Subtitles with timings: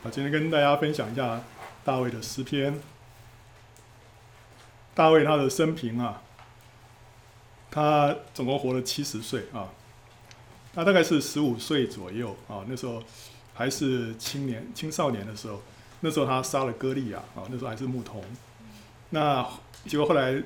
[0.00, 1.42] 好，今天跟大家分享一下
[1.84, 2.72] 大卫的诗篇。
[4.94, 6.22] 大卫他的生平啊，
[7.68, 9.68] 他总共活了七十岁啊，
[10.72, 13.02] 他大概是十五岁左右啊，那时候
[13.52, 15.60] 还是青年、青少年的时候，
[15.98, 18.22] 那时候他杀了歌利亚啊，那时候还是牧童。
[19.10, 19.44] 那
[19.84, 20.40] 结果后来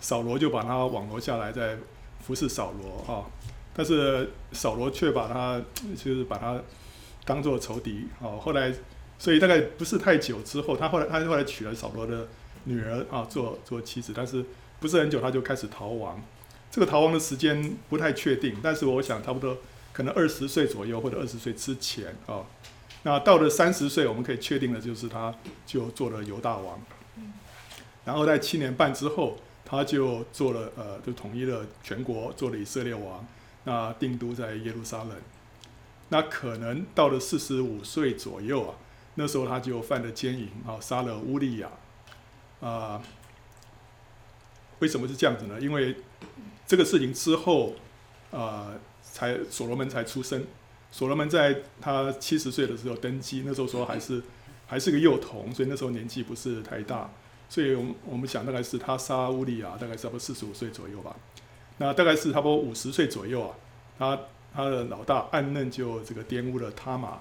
[0.00, 1.76] 扫罗就把他网罗下来，在
[2.22, 3.28] 服侍扫罗啊，
[3.74, 5.60] 但是扫罗却把他
[5.94, 6.58] 就是把他。
[7.28, 8.72] 当做仇敌哦，后来，
[9.18, 12.26] 所以大概不是太久之后，他后来他后来娶了扫罗的
[12.64, 14.42] 女儿啊，做做妻子，但是
[14.80, 16.22] 不是很久他就开始逃亡。
[16.70, 19.58] 这个逃亡的时间不太确定，但是我想差不多
[19.92, 22.46] 可能二十岁左右或者二十岁之前啊。
[23.02, 25.34] 那到了三十岁，我们可以确定的就是他
[25.66, 26.80] 就做了犹大王。
[28.06, 29.36] 然后在七年半之后，
[29.66, 33.26] 他就做了呃，就统一了全国，做了以色列王，
[33.64, 35.12] 那定都在耶路撒冷。
[36.10, 38.74] 那可能到了四十五岁左右啊，
[39.16, 41.68] 那时候他就犯了奸淫啊，杀了乌利亚
[42.60, 43.02] 啊。
[44.78, 45.60] 为什么是这样子呢？
[45.60, 45.96] 因为
[46.66, 47.74] 这个事情之后
[48.30, 50.46] 啊，才所罗门才出生。
[50.90, 54.22] 所罗门在他七十岁的时候登基，那时候说还是
[54.66, 57.10] 还是个幼童，所以那时候年纪不是太大。
[57.50, 61.14] 所以我们我们想大概是他杀乌利亚，大概差不多四十五岁左右吧。
[61.76, 63.54] 那大概是差不多五十岁左右啊，
[63.98, 64.18] 他。
[64.58, 67.20] 他的老大暗嫩就这个玷污了他玛，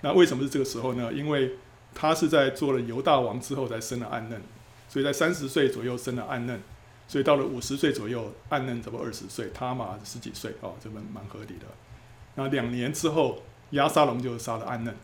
[0.00, 1.12] 那为什么是这个时候呢？
[1.12, 1.52] 因为
[1.94, 4.40] 他是在做了犹大王之后才生了暗嫩，
[4.88, 6.58] 所以在三十岁左右生了暗嫩，
[7.06, 11.66] 所以到了五十岁左右，暗嫩差不多二十岁，他玛十几岁哦，这蛮蛮合理的。
[12.36, 13.42] 那两年之后，
[13.72, 14.96] 押沙龙就杀了暗嫩，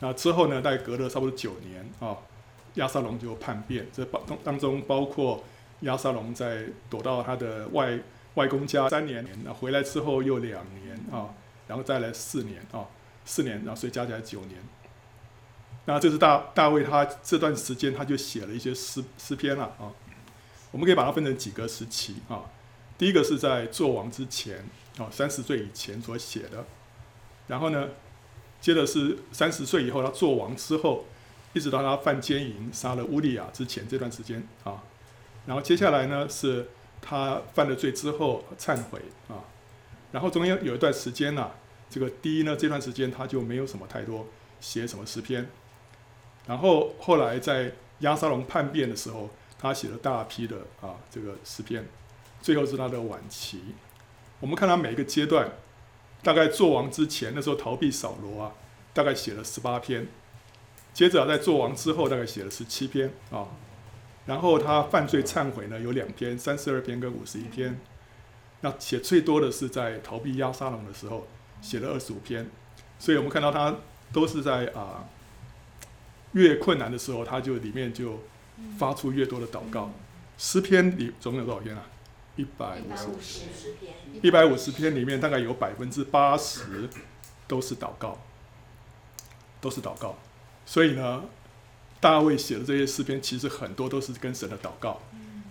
[0.00, 2.16] 那之后呢，大概隔了差不多九年啊，
[2.74, 5.44] 押沙龙就叛变，这当当中包括
[5.82, 7.96] 押沙龙在躲到他的外。
[8.38, 11.34] 外公家三年，那回来之后又两年啊，
[11.66, 12.86] 然后再来四年啊，
[13.24, 14.60] 四年，然后所以加起来九年。
[15.86, 19.90] 那这是大大卫他这段时间他就写了一些诗诗篇了啊。
[20.70, 22.42] 我们可以把它分成几个时期啊。
[22.96, 24.64] 第一个是在做王之前
[24.98, 26.64] 啊，三十岁以前所写的。
[27.48, 27.88] 然后呢，
[28.60, 31.06] 接着是三十岁以后他做王之后，
[31.54, 34.84] 一直到他犯奸淫杀了乌利亚之前这段时间啊。
[35.46, 36.68] 然后接下来呢是。
[37.00, 39.44] 他犯了罪之后忏悔啊，
[40.12, 41.50] 然后中间有一段时间呢、
[41.88, 44.26] 这个第一呢，这段时间他就没有什么太多
[44.60, 45.48] 写什么诗篇，
[46.46, 51.86] 然后后来在押沙龙叛变的时候，他写了大批的啊这个诗篇，
[52.42, 53.62] 最后是他的晚期。
[54.40, 55.50] 我们看他每一个阶段，
[56.22, 58.52] 大概做王之前那时候逃避扫罗啊，
[58.92, 60.06] 大概写了十八篇，
[60.92, 63.48] 接着在做王之后大概写了十七篇啊。
[64.28, 67.80] 然后他犯罪忏悔呢，有两篇，三十二篇跟五十一篇。
[68.60, 71.26] 那写最多的是在逃避押沙龙的时候，
[71.62, 72.46] 写了二十五篇。
[72.98, 73.74] 所以我们看到他
[74.12, 75.08] 都是在啊
[76.32, 78.20] 越困难的时候，他就里面就
[78.78, 79.90] 发出越多的祷告。
[80.36, 81.86] 诗篇里总共有多少篇啊？
[82.36, 83.94] 一百五十篇。
[84.20, 86.86] 一百五十篇里面大概有百分之八十
[87.46, 88.18] 都是祷告，
[89.58, 90.18] 都是祷告。
[90.66, 91.24] 所以呢。
[92.00, 95.00] 大卫写的这些诗篇，其实很多都是跟神的祷告。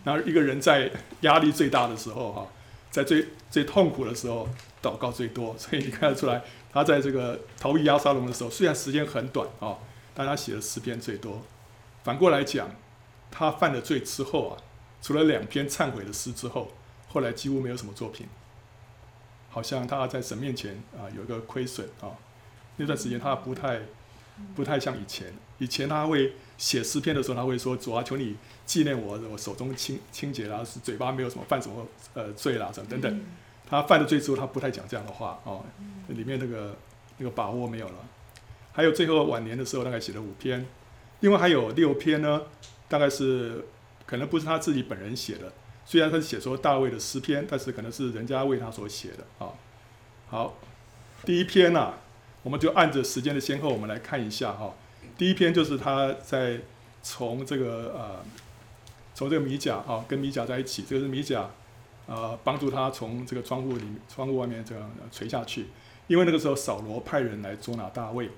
[0.04, 0.90] 然后一个人在
[1.22, 2.48] 压力最大的时候，哈，
[2.90, 4.48] 在最最痛苦的时候，
[4.82, 5.54] 祷告最多。
[5.58, 6.42] 所以你看得出来，
[6.72, 9.76] 他在这个逃避押沙龙的时候，虽然时间很短啊，
[10.14, 11.42] 但他写的诗篇最多。
[12.04, 12.70] 反过来讲，
[13.30, 14.58] 他犯了罪之后啊，
[15.02, 16.72] 除了两篇忏悔的诗之后，
[17.10, 18.26] 后来几乎没有什么作品。
[19.50, 22.16] 好像他在神面前啊有一个亏损啊，
[22.78, 23.82] 那段时间他不太。
[24.56, 33.22] 不太像以前，以前他会写诗篇的时候，他会说：“主啊，求你纪念我，我手中清清洁啦，是嘴巴没有什么犯什么呃罪啦，什么等等。”
[33.70, 35.64] 他犯了罪之后，他不太讲这样的话哦，
[36.08, 36.76] 里面那个
[37.18, 37.96] 那个把握没有了。
[38.72, 40.66] 还有最后晚年的时候，大概写了五篇，
[41.20, 42.44] 另外还有六篇呢，
[42.88, 43.66] 大概是
[44.06, 45.52] 可能不是他自己本人写的，
[45.86, 49.52] 虽然他是写说大卫的诗篇，但是可能是人家为他所写的啊。
[50.28, 50.58] 好，
[51.26, 51.98] 第一篇呢、啊。
[52.48, 54.74] 我们就按着时间的先后，我们来看一下哈。
[55.18, 56.58] 第一篇就是他在
[57.04, 58.24] 从这个呃，
[59.14, 61.50] 从这个米甲啊，跟米甲在一起，这个是米甲
[62.06, 65.66] 呃，帮助他从这个窗户里窗户外面这样垂下去。
[66.08, 68.30] 因为那个时候扫罗派人来捉拿大卫，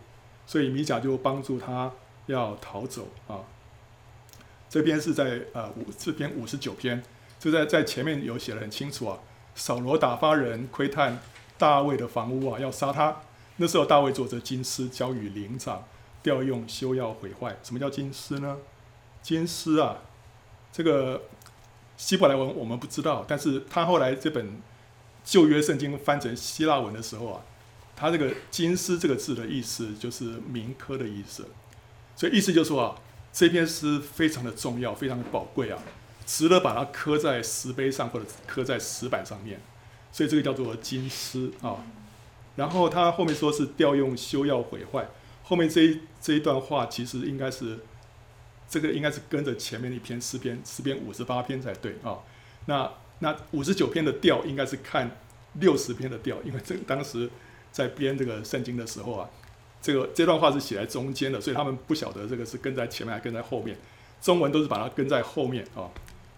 [0.47, 1.91] 所以米甲就帮助他
[2.25, 3.45] 要逃走啊。
[4.67, 7.03] 这篇是在呃五这篇五十九篇，
[7.39, 9.19] 就在在前面有写得很清楚啊。
[9.53, 11.19] 扫罗打发人窥探
[11.59, 13.15] 大卫的房屋啊，要杀他。
[13.61, 15.83] 那时候大卫坐着金狮，交与灵长，
[16.23, 17.57] 调用休要毁坏。
[17.61, 18.57] 什么叫金狮呢？
[19.21, 19.97] 金狮啊，
[20.71, 21.23] 这个
[21.97, 24.61] 希伯来文我们不知道，但是他后来这本
[25.25, 27.41] 旧约圣经翻成希腊文的时候啊，
[27.97, 31.45] 他这个金丝这个字的意思就是铭刻的意思，
[32.15, 32.95] 所以意思就是说啊，
[33.33, 35.77] 这篇诗非常的重要，非常的宝贵啊，
[36.25, 39.59] 值得把它刻在石碑上或者刻在石板上面，
[40.13, 41.83] 所以这个叫做金丝啊。
[42.59, 45.07] 然后他后面说是调用休要毁坏，
[45.43, 47.79] 后面这一这一段话其实应该是
[48.67, 52.19] 这个应该是跟着前面一篇诗篇诗篇五十八篇才对啊。
[52.65, 55.09] 那那五十九篇的调应该是看
[55.53, 57.29] 六十篇的调，因为这当时。
[57.71, 59.29] 在编这个圣经的时候啊，
[59.79, 63.77] 这个这段话是写在中间的，所以他们不晓得这个是跟在前面还跟在后面。
[64.19, 65.85] 中文都是把它跟在后面啊，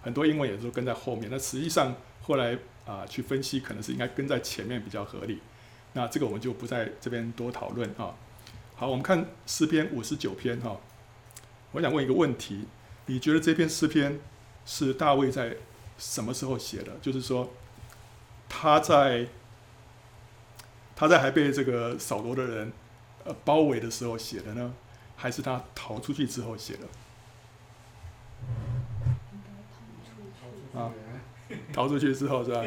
[0.01, 1.29] 很多英文也都跟在后面。
[1.31, 5.39] 那实际上后来啊去分析，可能是应该跟在前面比较合理。
[5.93, 8.15] 那这个我们就不在这边多讨论啊。
[8.75, 10.77] 好，我们看诗篇五十九篇哈。
[11.71, 12.65] 我想问一个问题：
[13.05, 14.19] 你觉得这篇诗篇
[14.65, 15.57] 是大卫在
[15.97, 16.97] 什么时候写的？
[17.01, 17.49] 就是说
[18.49, 19.27] 他在。
[20.93, 22.71] 他在还被这个扫罗的人
[23.23, 24.71] 呃包围的时候写的呢，
[25.15, 26.85] 还是他逃出去之后写的？
[30.79, 30.91] 啊，
[31.73, 32.63] 逃出去之后是吧？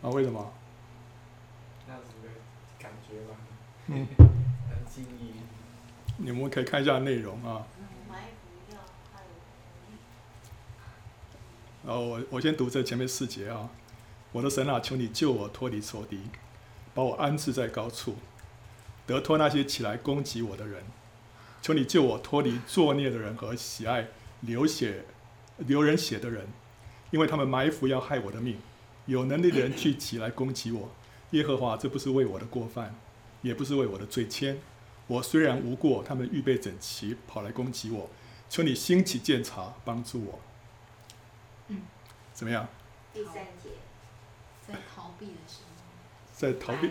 [0.00, 0.50] 啊，为什么？
[1.86, 2.28] 那是个
[2.78, 3.36] 感觉吧。
[3.86, 4.06] 嗯。
[6.16, 7.66] 你们可以看一下内容啊。
[11.84, 13.68] 然后我我先读这前面四节啊，
[14.32, 16.20] 我的神啊，求你救我脱离仇敌。
[16.94, 18.14] 把我安置在高处，
[19.04, 20.84] 得脱那些起来攻击我的人。
[21.60, 24.06] 求你救我脱离作孽的人和喜爱
[24.42, 25.04] 流血、
[25.58, 26.46] 流人血的人，
[27.10, 28.58] 因为他们埋伏要害我的命。
[29.06, 30.88] 有能力的人聚集来攻击我。
[31.32, 32.94] 耶和华，这不是为我的过犯，
[33.44, 34.56] 也不是为我的罪愆。
[35.06, 38.10] 我虽然无过，他们预备整齐跑来攻击我。
[38.48, 40.40] 求你兴起鉴察，帮助我。
[41.68, 41.82] 嗯，
[42.32, 42.66] 怎么样？
[43.12, 43.68] 第三节，
[44.66, 45.74] 在逃避的时候。
[46.32, 46.90] 在逃避，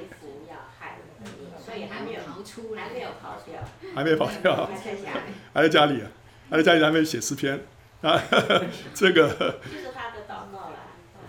[1.64, 3.62] 所以还没有逃出来，还没有跑掉，
[3.94, 6.12] 还没跑掉，还在家里，还在家里啊，
[6.50, 7.60] 还在家里还没写诗篇。
[8.02, 8.22] 啊，
[8.94, 9.30] 这个
[9.72, 10.78] 就是他的祷告了，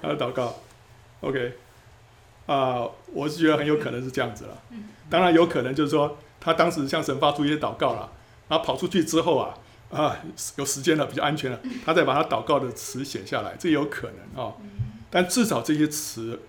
[0.03, 0.61] 他的祷告
[1.21, 1.55] ，OK，
[2.47, 4.62] 啊，我是觉得很有可能是这样子了，
[5.08, 8.12] 当然有可能就是说他当时向神发出一些祷告了，
[8.48, 9.54] 然后跑出去之后啊
[9.90, 10.16] 啊
[10.56, 14.54] 有时间了，比较安全了，他再把他祷告的词写下来，这有可能啊，
[15.10, 16.40] 但至少这些词，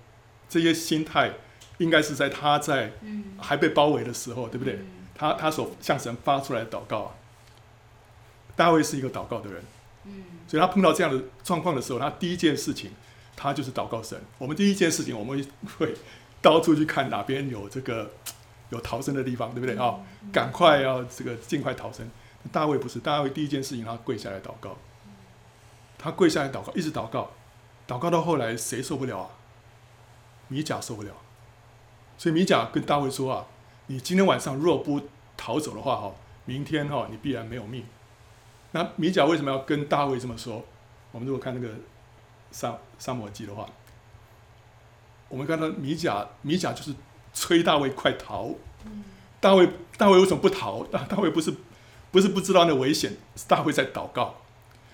[0.49, 1.33] 这些心态。
[1.77, 2.93] 应该是在他在
[3.37, 4.79] 还被包围的时候，对不对？
[5.13, 7.11] 他他所向神发出来的祷告啊，
[8.55, 9.61] 大卫是一个祷告的人，
[10.47, 12.91] 所以他碰到这样的状况的时候，他第一件事情，
[13.35, 14.17] 他就是祷告神。
[14.37, 15.45] 我们第一件事情，我们
[15.77, 15.93] 会
[16.41, 18.09] 到处去看哪边有这个
[18.69, 19.99] 有逃生的地方，对不对啊？
[20.31, 22.09] 赶快要这个尽快逃生。
[22.51, 24.77] 大卫不是，大卫第一件事情，他跪下来祷告，
[25.97, 27.31] 他跪下来祷告，一直祷告，
[27.87, 29.29] 祷告到后来谁受不了啊？
[30.47, 31.11] 米甲受不了。
[32.17, 33.45] 所以米甲跟大卫说啊，
[33.87, 35.01] 你今天晚上若不
[35.35, 36.13] 逃走的话，哈，
[36.45, 37.85] 明天哈你必然没有命。
[38.71, 40.63] 那米甲为什么要跟大卫这么说？
[41.11, 41.73] 我们如果看那个
[42.51, 43.65] 撒撒母耳记的话，
[45.29, 46.93] 我们看到米甲米甲就是
[47.35, 48.55] 催大卫快逃。
[49.39, 50.83] 大卫大卫为什么不逃？
[50.85, 51.53] 大大卫不是
[52.09, 54.37] 不是不知道那危险，是大卫在祷告。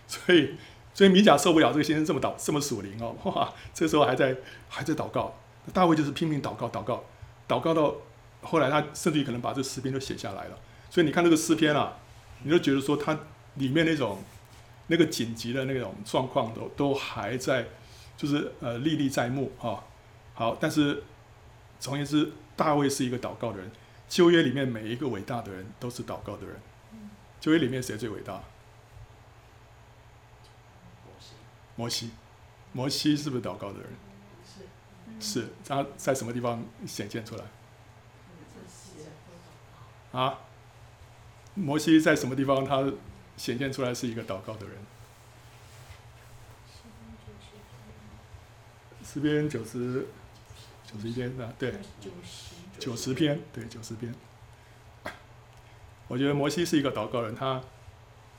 [0.06, 0.58] 所以
[0.94, 4.36] 所以米甲受不了这个先生这么祷这么属灵哦，哇，这时候还在
[4.68, 5.34] 还在祷告。
[5.72, 7.02] 大卫就是拼命祷告祷告。
[7.48, 7.96] 祷告到
[8.42, 10.58] 后来，他甚至于可能把这诗篇都写下来了。
[10.90, 11.98] 所以你看这个诗篇啊，
[12.44, 13.18] 你就觉得说，他
[13.56, 14.20] 里面那种
[14.88, 17.68] 那个紧急的那种状况都都还在，
[18.18, 19.84] 就是呃历历在目啊。
[20.34, 21.04] 好，但是
[21.82, 23.70] 总而言之，大卫是一个祷告的人。
[24.08, 26.62] 旧约里面每一个伟大的人都是祷告的人。
[27.40, 28.44] 旧约里面谁最伟大？
[31.76, 32.12] 摩西，
[32.72, 33.90] 摩西是不是祷告的人？
[35.20, 37.46] 是，他在什么地方显现出来？
[40.12, 40.40] 啊，
[41.56, 42.94] 摩西在什么地方他
[43.38, 44.78] 显现出来是一个祷告的人？
[49.04, 50.06] 诗篇九十
[50.94, 51.54] 九十一篇是吧？
[51.58, 51.74] 对，
[52.80, 54.14] 九十篇，对，九十篇。
[56.08, 57.62] 我觉得摩西是一个祷告人，他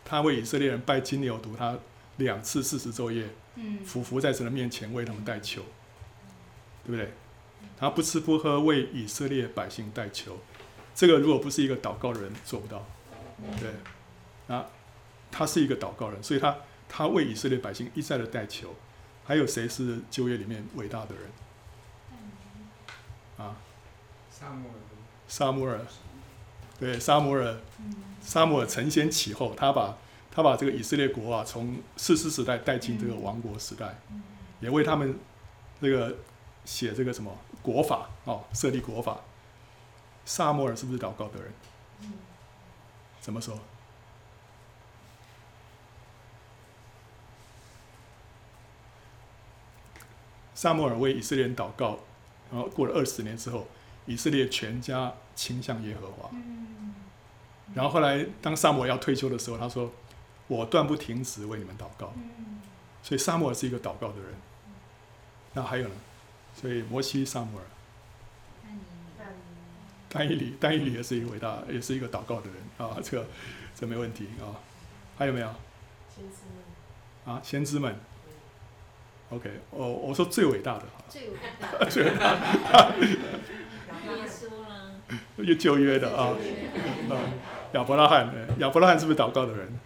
[0.04, 1.78] 他为以色列人拜金牛犊，他
[2.16, 5.62] 两次四十昼夜，嗯，匍匐在神的面前为他们代求。
[6.84, 7.12] 对不对？
[7.78, 10.36] 他不吃不喝为以色列百姓代求，
[10.96, 12.84] 这个如果不是一个祷告的人做不到。
[13.60, 13.70] 对，
[14.52, 14.66] 啊，
[15.30, 16.56] 他是一个祷告人，所以他
[16.88, 18.74] 他为以色列百姓一再的代求。
[19.24, 21.30] 还有谁是就业里面伟大的人？
[23.42, 23.56] 啊？
[24.30, 24.76] 撒母耳。
[25.28, 25.80] 撒摩尔。
[26.78, 27.56] 对，萨摩尔，
[28.20, 29.96] 萨摩尔承先启后，他把
[30.30, 33.98] 他把这个以色列国啊，从士师时代带进这个王国时代，
[34.60, 35.18] 也为他们
[35.80, 36.16] 这个。
[36.64, 39.18] 写这个什么国法哦，设立国法，
[40.24, 41.52] 萨摩尔是不是祷告的人？
[42.02, 42.12] 嗯
[43.20, 43.58] 怎么说？
[50.54, 51.98] 萨摩尔为以色列人祷告，
[52.52, 53.66] 然后过了二十年之后，
[54.06, 56.30] 以色列全家倾向耶和华。
[56.32, 56.94] 嗯
[57.74, 59.90] 然后后来，当撒母耳要退休的时候，他说
[60.46, 62.60] ：“我断不停止为你们祷告。”嗯
[63.02, 64.34] 所以撒母耳是一个祷告的人。
[65.54, 65.94] 那还有呢？
[66.54, 67.64] 所以摩西、撒母耳、
[68.62, 68.80] 那你
[70.10, 72.98] 但以理，但以理也是一个伟大，也是一个祷告的人啊。
[73.02, 73.26] 这个
[73.74, 74.60] 这没问题啊。
[75.16, 75.46] 还有没有
[76.14, 76.36] 先知
[77.24, 77.40] 们啊？
[77.42, 77.96] 先知们。
[79.32, 82.34] OK，我我说最伟大的，最伟大 最伟大
[82.92, 83.16] 的，耶
[84.28, 86.36] 稣啦，旧约的啊。
[87.08, 87.16] 啊，
[87.72, 89.78] 亚伯拉罕，呃亚伯拉罕是不是祷告的人？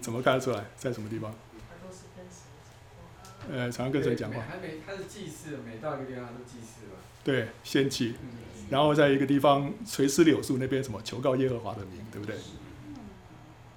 [0.00, 0.64] 怎么看得出来？
[0.76, 1.34] 在什么地方？
[1.68, 3.64] 他都是跟神讲话。
[3.64, 4.42] 呃，常常跟谁讲话？
[4.48, 6.98] 还没他是祭祀，每到一个地方他都祭祀吧。
[7.24, 8.14] 对，先祭。
[8.22, 8.28] 嗯。
[8.70, 12.36] 然后在一个地方垂丝柳树那边，什么求告耶和华的名，对不对？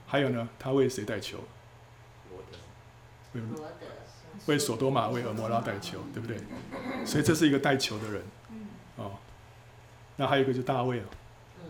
[0.06, 1.40] 还有呢，他为谁代求？
[3.34, 3.88] 为罗德
[4.48, 6.38] 为索多玛、为俄摩拉代求，对不对？
[7.06, 8.24] 所以这是一个代求的人。
[8.52, 8.68] 嗯
[8.98, 9.12] 哦，
[10.18, 11.06] 那还有一个就是大卫啊。
[11.60, 11.70] 嗯，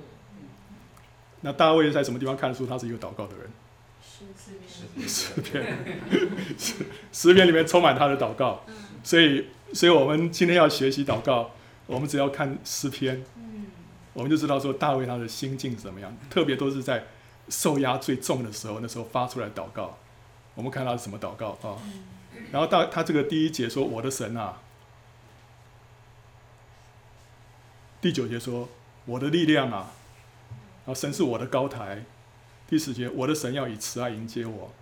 [1.42, 3.50] 那大卫在什么地方看得出他是一个祷告的人？
[4.04, 4.26] 诗
[5.08, 5.78] 诗篇，
[6.58, 8.64] 诗诗篇里面充满他的祷告。
[8.68, 11.50] 嗯所以，所以我们今天要学习祷告，
[11.88, 13.66] 我们只要看诗篇，嗯
[14.14, 16.16] 我们就知道说大卫他的心境是怎么样。
[16.30, 17.06] 特别都是在
[17.50, 19.98] 受压最重的时候，那时候发出来祷告。
[20.54, 21.82] 我们看他是什么祷告啊？
[21.84, 22.04] 嗯
[22.52, 24.60] 然后到他这个第一节说：“我的神啊。”
[28.02, 28.68] 第九节说
[29.06, 29.92] ：“我的力量啊。”
[30.86, 32.04] 然后神是我的高台。
[32.68, 34.74] 第十节：“我的神要以慈爱迎接我。”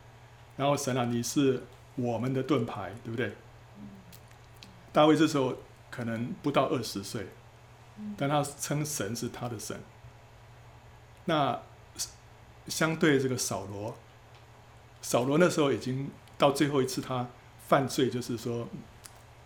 [0.58, 1.64] 然后神啊，你是
[1.96, 3.34] 我们的盾牌，对不对？
[4.92, 5.56] 大卫这时候
[5.92, 7.28] 可能不到二十岁，
[8.18, 9.80] 但他称神是他的神。
[11.26, 11.62] 那
[12.68, 13.96] 相对这个扫罗，
[15.02, 17.28] 扫罗那时候已经到最后一次他
[17.70, 18.68] 犯罪，就是说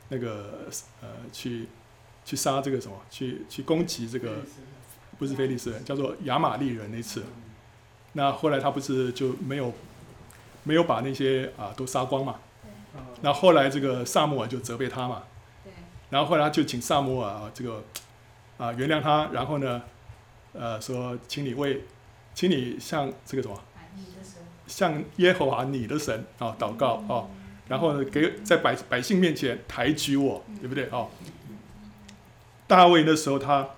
[0.08, 0.70] 那个
[1.02, 1.68] 呃去
[2.24, 4.38] 去杀这个什么，去去攻击这个
[5.20, 7.22] 不是非利士人，叫做亚玛力人那次。
[8.14, 9.74] 那后来他不是就没有
[10.64, 12.40] 没有把那些啊都杀光嘛？
[13.22, 15.24] 那后来这个撒母耳就责备他嘛。
[15.64, 15.74] 对
[16.10, 17.84] 然后后来他就请撒母耳啊这个
[18.58, 19.82] 啊原谅他，然后呢
[20.54, 21.84] 呃说请你为
[22.34, 23.60] 请你向这个什么
[24.66, 27.30] 向耶和华你的神啊祷告哦，
[27.68, 31.10] 然后呢给在百百姓面前抬举我，对不对哦？
[32.68, 33.70] 大卫那时候他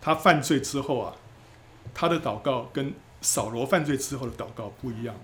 [0.00, 1.14] 他犯罪之后啊，
[1.94, 5.14] 他的祷告跟扫罗犯罪之后的祷告不一样。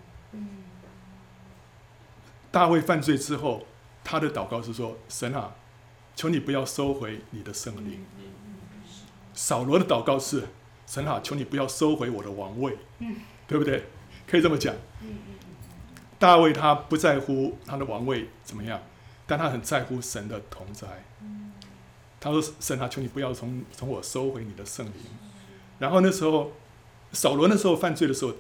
[2.51, 3.65] 大卫犯罪之后，
[4.03, 5.55] 他的祷告是说：“神啊，
[6.17, 8.05] 求你不要收回你的圣灵。”
[9.33, 10.49] 扫罗的祷告是
[10.85, 12.77] ：“神啊，求你不要收回我的王位。”
[13.47, 13.85] 对不对？
[14.27, 14.75] 可以这么讲。
[16.21, 18.81] 大卫他不在乎他的王位怎么样，
[19.27, 20.87] 但他很在乎神的同在。
[22.21, 24.95] 他说：“神啊，求你不要从从我收回你的圣灵。”
[25.81, 26.53] 然后那时候，
[27.13, 28.35] 扫罗那时候犯罪的时候，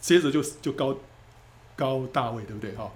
[0.00, 0.96] 接着就就高
[1.76, 2.74] 高大卫，对不对？
[2.74, 2.90] 哈。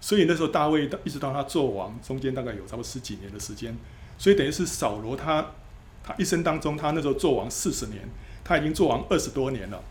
[0.00, 3.76] 所以那时候大卫一直到他做王，中间大概有差不多十几年的时间，
[4.16, 5.44] 所以等于是扫罗他
[6.04, 8.08] 他一生当中，他那时候做王四十年，
[8.44, 9.82] 他已经做王二十多年了。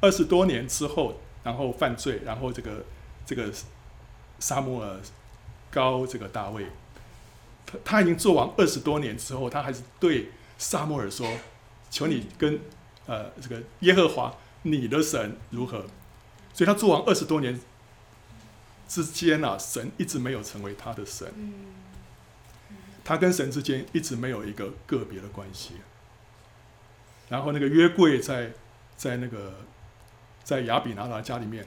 [0.00, 2.84] 二十多年之后，然后犯罪，然后这个
[3.28, 3.52] 这个
[4.38, 4.98] 撒摩尔
[5.70, 6.64] 高这个大卫，
[7.66, 11.30] 他他已经做完二十多年之后，他还是对撒摩尔说
[11.92, 12.58] ：“求你跟
[13.04, 15.84] 呃这个耶和华你的神如何？”
[16.54, 17.60] 所以他做完二十多年。
[18.88, 21.30] 之间啊，神一直没有成为他的神，
[23.04, 25.74] 他跟神之间一直没有一个个别的关系。
[27.28, 28.50] 然后那个约柜在
[28.96, 29.56] 在那个
[30.42, 31.66] 在亚比拿达家里面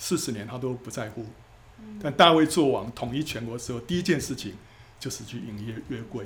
[0.00, 1.26] 四十年，他都不在乎。
[2.02, 4.56] 但大卫做王统一全国之后，第一件事情
[4.98, 6.24] 就是去迎约约柜。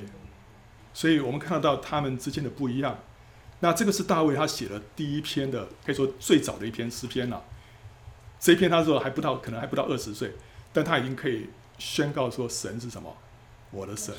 [0.93, 2.97] 所以我们看得到他们之间的不一样。
[3.59, 7.43] 那这个是大卫他写的第一篇的，可以说最早的一篇诗篇了。
[8.39, 10.33] 这一篇他说还不到，可能还不到二十岁，
[10.71, 13.17] 但他已经可以宣告说神是什么，
[13.71, 14.15] 我的神。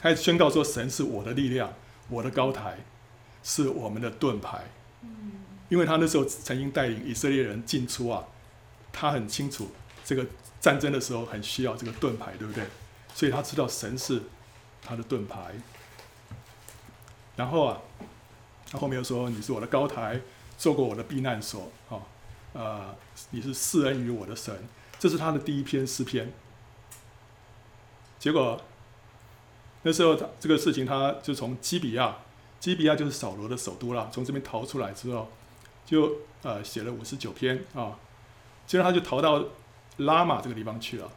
[0.00, 1.72] 他宣告说神是我的力量，
[2.08, 2.78] 我的高台，
[3.42, 4.64] 是我们的盾牌。
[5.68, 8.24] 因为他那时候曾经带领以色列人进出啊，
[8.92, 9.70] 他很清楚
[10.04, 10.26] 这个
[10.60, 12.64] 战争的时候很需要这个盾牌，对不对？
[13.14, 14.22] 所以他知道神是
[14.82, 15.54] 他的盾牌。
[17.36, 17.80] 然后啊，
[18.70, 20.20] 他后面又说你是我的高台，
[20.56, 22.00] 做过我的避难所，啊。
[22.54, 22.96] 呃，
[23.30, 24.66] 你是赐恩于我的神，
[24.98, 26.32] 这是他的第一篇诗篇。
[28.18, 28.60] 结果
[29.82, 32.16] 那时候他这个事情，他就从基比亚
[32.58, 34.08] 基比亚就是扫罗的首都啦。
[34.10, 35.30] 从这边逃出来之后，
[35.88, 37.98] 就呃写了五十九篇啊。
[38.66, 39.42] 接着他就逃到
[39.96, 41.10] 拉玛这个地方去了，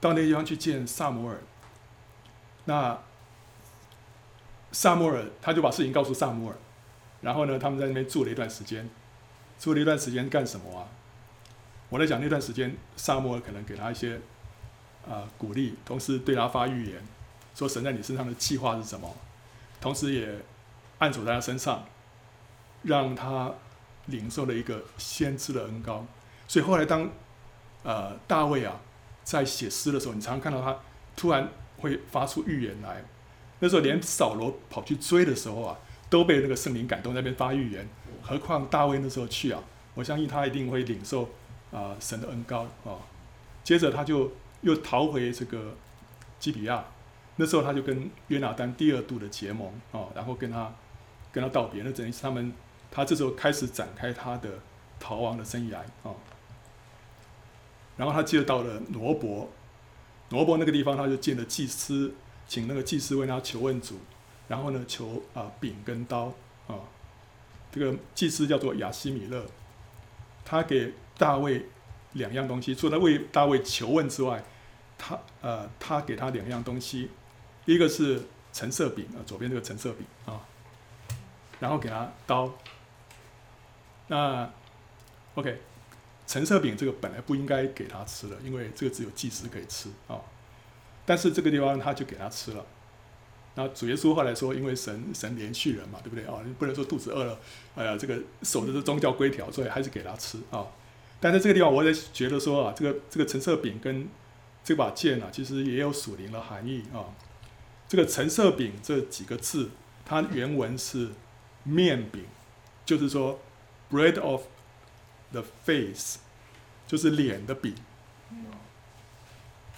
[0.00, 1.38] 到那个地方去见萨摩尔。
[2.66, 2.98] 那
[4.70, 6.56] 萨摩尔他就把事情告诉萨摩尔，
[7.22, 8.86] 然后呢，他们在那边住了一段时间。
[9.58, 10.88] 住了一段时间干什么啊？
[11.88, 14.16] 我在讲那段时间，萨摩尔可能给他一些
[15.06, 17.02] 啊、呃、鼓励，同时对他发预言，
[17.54, 19.14] 说神在你身上的计划是什么，
[19.80, 20.28] 同时也
[20.98, 21.84] 按手在他身上，
[22.82, 23.52] 让他
[24.10, 26.04] 领受了一个先知的恩膏。
[26.46, 27.08] 所以后来当
[27.82, 28.80] 呃大卫啊
[29.24, 30.76] 在写诗的时候，你常常看到他
[31.16, 31.48] 突然
[31.78, 33.02] 会发出预言来。
[33.60, 35.76] 那时候连扫罗跑去追的时候啊，
[36.08, 37.88] 都被那个圣灵感动，在那边发预言。
[38.22, 39.62] 何况大卫那时候去啊，
[39.94, 41.28] 我相信他一定会领受
[41.70, 42.96] 啊、神的恩膏啊。
[43.62, 45.74] 接着他就又逃回这个
[46.38, 46.84] 基比亚，
[47.36, 50.72] 那时候他就跟约拿单第二度的结盟啊，然后跟他
[51.30, 51.82] 跟他道别。
[51.82, 52.52] 那等于是他们
[52.90, 54.50] 他这时候开始展开他的
[54.98, 56.14] 逃亡的生涯啊。
[57.96, 59.50] 然后他接着到了挪伯，
[60.30, 62.14] 挪伯那个地方他就见了祭司，
[62.48, 63.98] 请那个祭司为他求问主，
[64.48, 66.32] 然后呢求啊饼跟刀
[66.66, 66.80] 啊。
[67.70, 69.44] 这个祭司叫做亚西米勒，
[70.44, 71.66] 他给大卫
[72.14, 74.42] 两样东西，除了为大卫求问之外，
[74.96, 77.10] 他呃，他给他两样东西，
[77.66, 80.40] 一个是橙色饼啊，左边这个橙色饼啊，
[81.60, 82.50] 然后给他刀。
[84.10, 84.50] 那
[85.36, 85.60] OK，
[86.26, 90.18] 橙色饼这个本来不应该给他吃的，因为这个只有祭司可以吃啊，
[91.06, 92.66] 但是这个地方他就给他吃了。
[93.54, 96.42] 那主耶稣后来说，因为神神怜恤人嘛，对不对啊？
[96.44, 97.38] 你不能说肚子饿了，
[97.76, 100.66] 哎呀，这个守的是宗教规条，所以还是给他吃啊。
[101.20, 104.08] 但在这个地方，我也觉得说啊，这个这个橙色饼跟
[104.64, 107.14] 这把剑啊，其实也有属灵的含义啊。
[107.88, 109.70] 这个橙色饼这几个字，
[110.04, 111.10] 它原文是
[111.62, 112.24] 面饼，
[112.84, 113.38] 就是说
[113.90, 114.42] bread of
[115.32, 116.18] the face，
[116.86, 117.74] 就是脸的饼。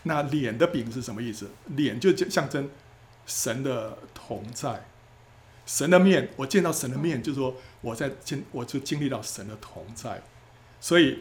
[0.05, 1.51] 那脸的饼是什么意思？
[1.67, 2.71] 脸就象征。
[3.25, 4.85] 神的同在，
[5.65, 10.21] 神的面，我见到神的面，就是说我在经，我就经历到神的同在，
[10.81, 11.21] 所以，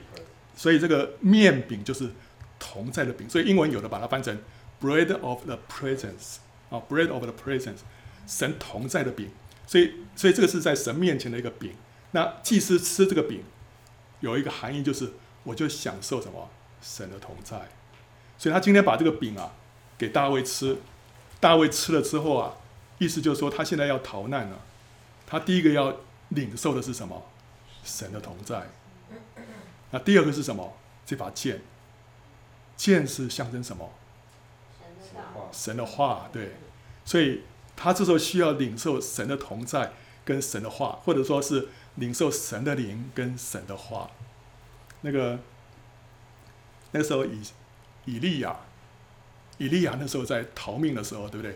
[0.55, 2.09] 所以这个面饼就是
[2.57, 4.35] 同在的饼，所以英文有的把它翻成
[4.81, 6.37] bread of the presence
[6.71, 7.81] 啊，bread of the presence，
[8.25, 9.29] 神同在的饼，
[9.67, 11.71] 所以，所以这个是在神面前的一个饼。
[12.11, 13.43] 那祭司吃这个饼，
[14.19, 16.49] 有一个含义就是，我就享受什么
[16.81, 17.69] 神的同在，
[18.37, 19.53] 所以他今天把这个饼啊
[19.97, 20.77] 给大卫吃。
[21.39, 22.53] 大卫吃了之后啊，
[22.99, 24.59] 意思就是说他现在要逃难了。
[25.25, 25.95] 他第一个要
[26.29, 27.23] 领受的是什么？
[27.83, 28.69] 神的同在。
[29.89, 30.77] 那第二个是什么？
[31.03, 31.61] 这把剑。
[32.77, 33.89] 剑是象征什么？
[35.51, 36.57] 神的话，对。
[37.03, 37.41] 所以
[37.75, 39.93] 他这时候需要领受神的同在
[40.23, 44.09] 跟神的话，或者说是领受神的灵跟神的话。
[45.01, 45.39] 那个
[46.91, 47.41] 那时候以
[48.05, 48.55] 以利亚。
[49.57, 51.55] 以利亚那时候在逃命的时候，对不对？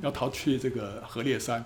[0.00, 1.64] 要逃去这个河烈山。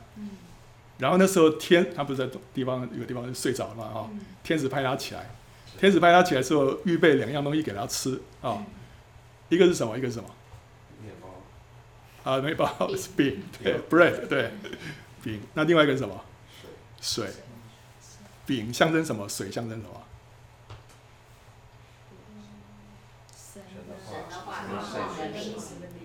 [0.99, 3.85] 然后那时候天，他不是在地方有个地方睡着了嘛？
[3.85, 4.11] 啊，
[4.43, 5.31] 天使派他起来，
[5.79, 8.67] 天使派他起来之后，预备两样东西给他吃啊。
[9.49, 9.97] 一个是什么？
[9.97, 10.29] 一个是什么？
[11.03, 12.31] 面包。
[12.33, 14.51] 啊，面包是 饼，对，bread，对，
[15.23, 15.41] 饼。
[15.55, 16.23] 那另外一个是什么？
[17.01, 17.33] 水水。
[18.49, 19.29] 饼象征什么？
[19.29, 20.03] 水象征什么？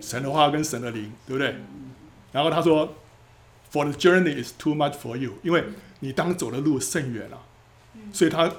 [0.02, 1.56] 神的话跟神的灵，对不对？
[2.32, 2.94] 然后他说
[3.72, 5.64] ，For the journey is too much for you，因为
[6.00, 7.40] 你当走的路甚远了，
[8.12, 8.52] 所以他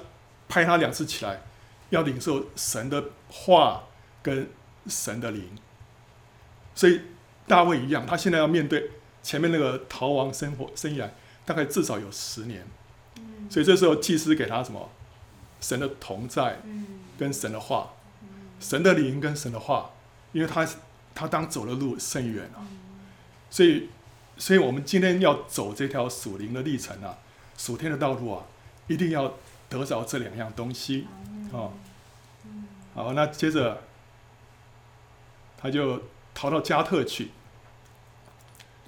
[0.48, 1.42] 拍他两次起来，
[1.90, 3.84] 要领受神的话
[4.20, 4.50] 跟
[4.88, 5.48] 神的灵。
[6.74, 7.02] 所以
[7.46, 8.90] 大卫一样，他现在要面对
[9.22, 11.08] 前面那个逃亡生活生涯，
[11.44, 12.66] 大概至少有十年。
[13.50, 14.90] 所以这时候祭司给他什么？
[15.60, 16.60] 神的同在
[17.18, 17.94] 跟神的话，
[18.60, 19.92] 神的灵跟神的话，
[20.32, 20.66] 因为他。
[21.18, 22.60] 他当走的路甚远啊，
[23.48, 23.88] 所以，
[24.36, 27.16] 所以我们今天要走这条属灵的历程啊，
[27.56, 28.44] 属天的道路啊，
[28.86, 29.32] 一定要
[29.70, 31.06] 得着这两样东西
[31.54, 31.72] 啊。
[32.94, 33.80] 好，那接着
[35.56, 36.02] 他就
[36.34, 37.30] 逃到加特去。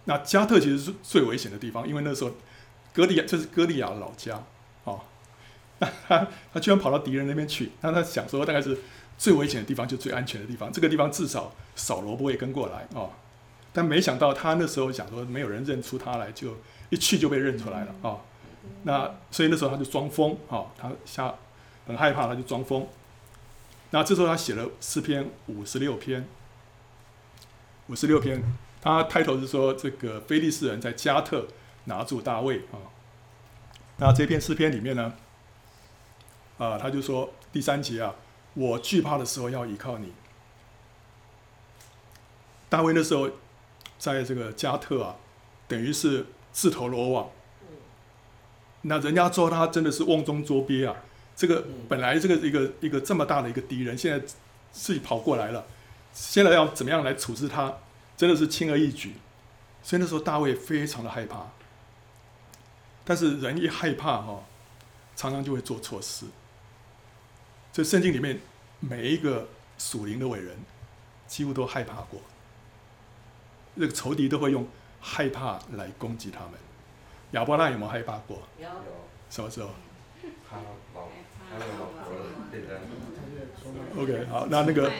[0.04, 2.32] 那加特其实是最危险的地方，因为那时候
[2.98, 4.34] 歌利亚这是歌利亚的老家
[4.84, 4.98] 啊。
[6.08, 8.76] 他 他居然跑到敌人那边去，那他想说大概是。
[9.18, 13.10] 最危险的地方就最安全的地方，这个地方至少扫罗不会跟过来哦。
[13.72, 16.56] 但没想到他那时候想说没有人认出他来，就
[16.88, 18.20] 一去就被认出来了啊、
[18.84, 21.34] 那所以那时候他就装疯啊，他吓
[21.88, 22.86] 很害怕，他就装疯。
[23.90, 26.24] 那这时候他写了诗篇五十六篇，
[27.88, 28.40] 五十六篇，
[28.80, 31.48] 他开头是说这个非利士人在加特
[31.88, 32.78] 拿住大卫啊。
[33.96, 35.14] 那这篇诗篇里面呢，
[36.58, 38.14] 啊，他就说第三节啊，
[38.54, 40.12] 我惧怕的时候要依靠你。
[42.68, 43.28] 大卫那时候
[43.98, 45.16] 在这个加特啊，
[45.66, 47.30] 等于是自投罗网。
[48.82, 50.94] 那人家说他真的是瓮中捉鳖啊！
[51.34, 54.24] 这个本来这个一个一个这么大的一个敌人，现在
[54.70, 55.66] 自己跑过来了，
[56.12, 57.78] 现在要怎么样来处置他，
[58.16, 59.14] 真的是轻而易举。
[59.82, 61.46] 所以那时候大卫非常的害怕。
[63.08, 64.44] 但是人一害怕哈，
[65.16, 66.26] 常常就会做错事。
[67.72, 68.38] 所以圣经里面
[68.80, 70.54] 每一个属灵的伟人，
[71.26, 72.20] 几乎都害怕过。
[73.76, 74.68] 那个仇敌都会用
[75.00, 76.50] 害怕来攻击他们。
[77.30, 78.42] 亚伯拉有没有害怕过？
[78.60, 78.68] 有。
[79.30, 79.70] 什么时候？
[80.50, 80.58] 他
[80.94, 81.08] 老，
[81.50, 82.12] 他的老婆
[82.50, 82.76] 变成。
[84.02, 84.92] OK，好，那那个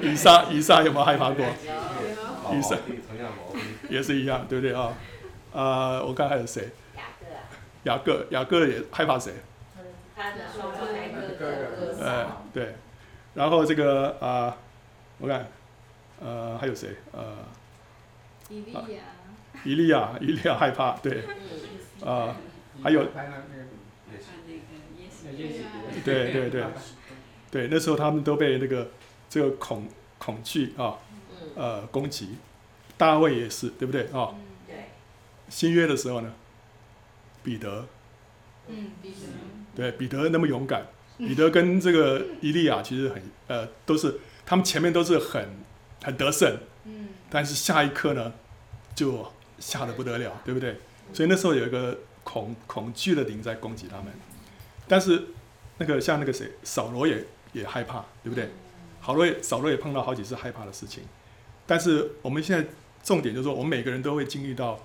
[0.00, 1.44] 以撒，以撒有没有害怕过？
[1.44, 2.56] 有。
[2.56, 2.78] 以撒
[3.90, 4.96] 也是一样，对不对啊？
[5.52, 6.70] 啊，我看还有谁？
[6.96, 7.26] 雅各。
[7.90, 9.32] 雅各，雅各也害怕谁？
[10.14, 10.86] 他的双哥
[11.38, 12.04] 哥。
[12.04, 12.74] 呃，对。
[13.34, 14.56] 然后这个啊，
[15.18, 15.46] 我看，
[16.20, 16.96] 呃，还有谁？
[17.12, 17.36] 呃。
[18.48, 18.80] 伊利亚。
[19.64, 21.24] 伊利亚，以利亚害怕，对。
[22.04, 22.36] 啊，
[22.82, 23.06] 还有。
[26.04, 26.64] 对对对。
[27.50, 28.88] 对，那时候他们都被那个
[29.28, 29.86] 这个恐
[30.18, 30.96] 恐惧啊，
[31.54, 32.36] 呃，攻击。
[32.96, 34.34] 大卫也是，对不对啊？
[35.52, 36.32] 新约的时候呢，
[37.44, 37.86] 彼得。
[38.68, 39.16] 嗯，彼得。
[39.76, 40.86] 对，彼得那么勇敢，
[41.18, 45.46] 彼得跟这个伊利亚其实很呃，都是他们前面都是很
[46.02, 46.58] 很得胜。
[46.84, 47.10] 嗯。
[47.28, 48.32] 但是下一刻呢，
[48.94, 50.78] 就吓得不得了，对不对？
[51.12, 54.06] 所以那时候有一个恐恐惧的灵在攻击他们。
[54.88, 55.22] 但是
[55.76, 58.48] 那个像那个谁，扫罗也也害怕，对不对？
[59.04, 61.04] 扫罗也扫罗也碰到好几次害怕的事情。
[61.66, 62.66] 但是我们现在
[63.02, 64.80] 重点就是说，我们每个人都会经历到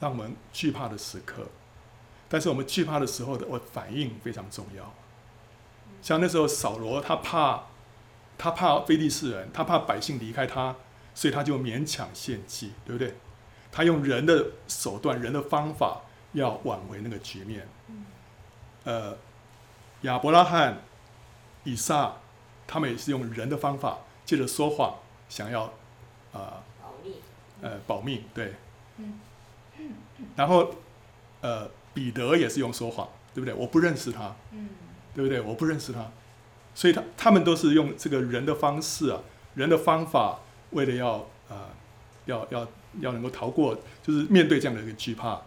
[0.00, 1.46] 让我们惧怕的时刻。
[2.28, 4.92] 但是我们惧怕的时候的我反应非常重要。
[6.02, 7.64] 像那时候扫罗他怕
[8.36, 10.76] 他怕非利士人，他怕百姓离开他，
[11.14, 13.14] 所以他就勉强献祭，对不对？
[13.72, 17.66] 他用人的手段、人的方法要挽回那个局面。
[18.84, 19.16] 呃，
[20.02, 20.82] 亚伯拉罕、
[21.64, 22.16] 以撒，
[22.66, 24.94] 他们也是用人的方法，借着说谎，
[25.28, 25.64] 想要
[26.32, 27.14] 啊，保命，
[27.62, 28.54] 呃，保命，对。
[30.36, 30.74] 然后，
[31.40, 33.54] 呃，彼得也是用说谎，对不对？
[33.54, 34.68] 我不认识他，嗯
[35.14, 35.40] 对不对？
[35.40, 36.10] 我不认识他，
[36.74, 39.20] 所以他他们都是用这个人的方式啊，
[39.54, 41.70] 人的方法，为了要啊，
[42.26, 42.68] 要要
[43.00, 45.42] 要能够逃过，就是面对这样的一个惧怕。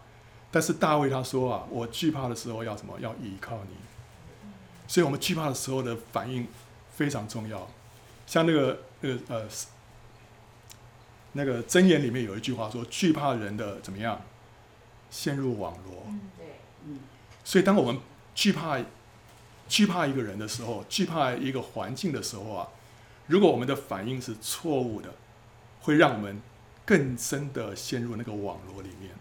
[0.52, 3.00] 但是大卫他说啊，我惧怕的时候要什么？
[3.00, 3.76] 要依靠你。
[4.88, 6.46] 所以我们惧怕的时候的反应
[6.94, 7.66] 非常重要。
[8.28, 9.46] 像那个那个呃，
[11.32, 14.22] 那个箴言里面有一句话说：惧怕人的怎么样？
[15.12, 16.12] 陷入网罗。
[17.44, 18.02] 所以当我们
[18.34, 18.80] 惧怕
[19.68, 22.68] 惧怕一个人的时候，惧怕一个环境的时候啊，
[23.28, 25.14] 如果我们的反应是错误的，
[25.82, 26.42] 会让我们
[26.86, 29.12] 更深的陷入那个网罗里面。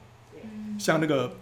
[0.78, 1.36] 像那个，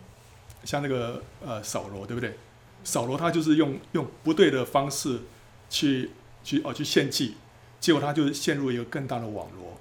[0.64, 2.36] 像那个呃扫罗，对不对？
[2.84, 5.20] 扫罗他就是用用不对的方式
[5.68, 6.10] 去
[6.42, 7.36] 去哦去献祭，
[7.80, 9.78] 结果他就陷入一个更大的网罗。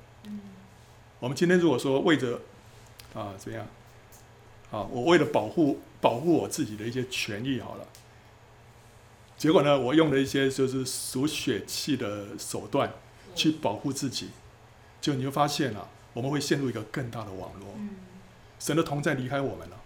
[1.20, 2.42] 我们今天如果说为着
[3.14, 3.66] 啊怎样
[4.72, 7.88] 啊，我为了保护保护我自己的一些权益好了，
[9.38, 12.92] 结果呢，我用了一些就是属血气的手段
[13.34, 14.30] 去保护自己，
[15.00, 17.68] 就你会发现啊，我们会陷入一个更大的网络。
[18.60, 19.78] 神的同在离开我们了，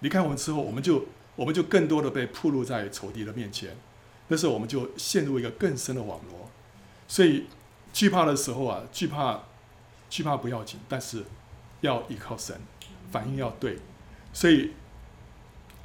[0.00, 3.76] 离开我们之后，我们就我们就更多的被暴露在仇敌的面前，
[4.28, 6.50] 那时候我们就陷入一个更深的网络。
[7.08, 7.46] 所以
[7.92, 9.44] 惧怕的时候啊，惧怕
[10.08, 11.24] 惧怕不要紧，但是
[11.80, 12.60] 要依靠神，
[13.10, 13.78] 反应要对。
[14.36, 14.74] 所以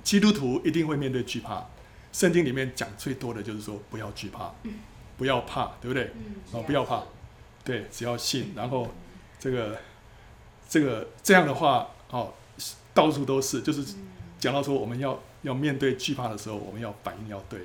[0.03, 1.65] 基督徒一定会面对惧怕。
[2.11, 4.51] 圣经里面讲最多的就是说，不要惧怕，
[5.15, 6.11] 不要怕，对不对？
[6.51, 7.01] 哦，不要怕，
[7.63, 8.89] 对，只要信，然后
[9.39, 9.79] 这个
[10.67, 11.87] 这个这样的话。
[12.09, 12.33] 哦，
[12.93, 13.95] 到处都是，就是
[14.37, 17.61] 讲到说我们要要面对惧怕的时候，我们要反应要对。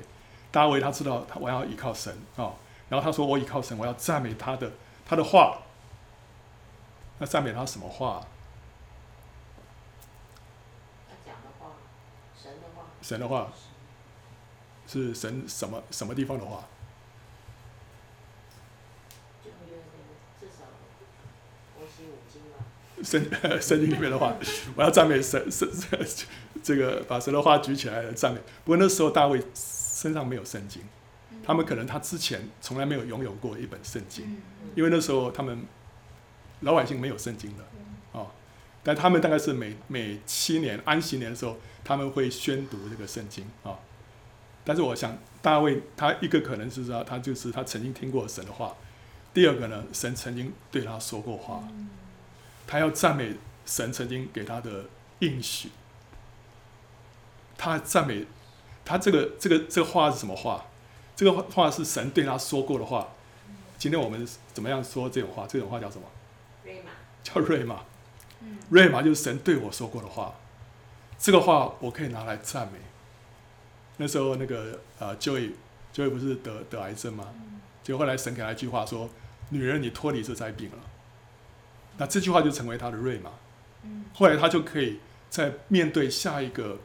[0.52, 2.54] 大卫他知道他我要依靠神啊、哦，
[2.88, 4.70] 然后他说我依靠神，我要赞美他的
[5.04, 5.62] 他的话。
[7.18, 8.24] 那赞美他什么话？
[11.08, 11.72] 他讲的话，
[12.40, 12.84] 神的话。
[13.06, 13.52] 神的话，
[14.88, 16.64] 是神什么什么地方的话？
[23.04, 23.24] 圣
[23.60, 24.34] 圣经里面的话，
[24.74, 25.68] 我要赞美神神
[26.64, 28.40] 这个把神的话举起来赞美。
[28.64, 30.82] 不过那时候大卫身上没有圣经，
[31.44, 34.42] 他们可能他之前从来没有拥有过一本圣经，
[34.74, 35.64] 因为那时候他们
[36.62, 37.75] 老百姓没有圣经的，哦，
[38.86, 43.76] 但他们大概是每每七年安息年的时候，他们会宣读这个圣经啊。
[44.64, 48.76] 但是我想大卫他一个可能是说他就是他曾经听过神的话，
[49.34, 51.64] 第二个呢，神曾经对他说过话，
[52.64, 54.84] 他要赞美神曾经给他的
[55.18, 55.70] 应许。
[57.58, 58.24] 他赞美
[58.84, 60.64] 他这个这个这个话是什么话？
[61.16, 63.08] 这个话是神对他说过的话。
[63.78, 65.44] 今天我们怎么样说这种话？
[65.48, 66.06] 这种话叫什么？
[66.62, 66.92] 瑞玛。
[67.24, 67.82] 叫瑞玛。
[68.70, 70.34] 瑞玛就是神对我说过的话。
[71.18, 72.78] 这个话我可以拿来赞美。
[73.96, 77.32] 那时候那个呃，Joey，Joey 不是得得癌症吗？
[77.82, 79.08] 结果后来神给他一句话说
[79.48, 80.78] ：“女人，你脱离这灾病了。”
[81.96, 83.30] 那这句话就成为他的瑞玛。
[84.12, 84.98] 后来他就可以
[85.30, 86.78] 在面对下一个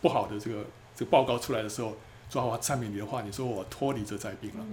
[0.00, 0.64] 不好的这个
[0.96, 1.96] 这个报告出来的时候，
[2.30, 4.64] 说：“我要赞美你的话，你说我脱离这灾病了，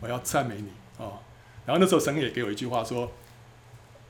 [0.00, 1.04] 我要赞美你啊。
[1.04, 1.18] 哦”
[1.66, 3.10] 然后那时候神也给我一句话说：“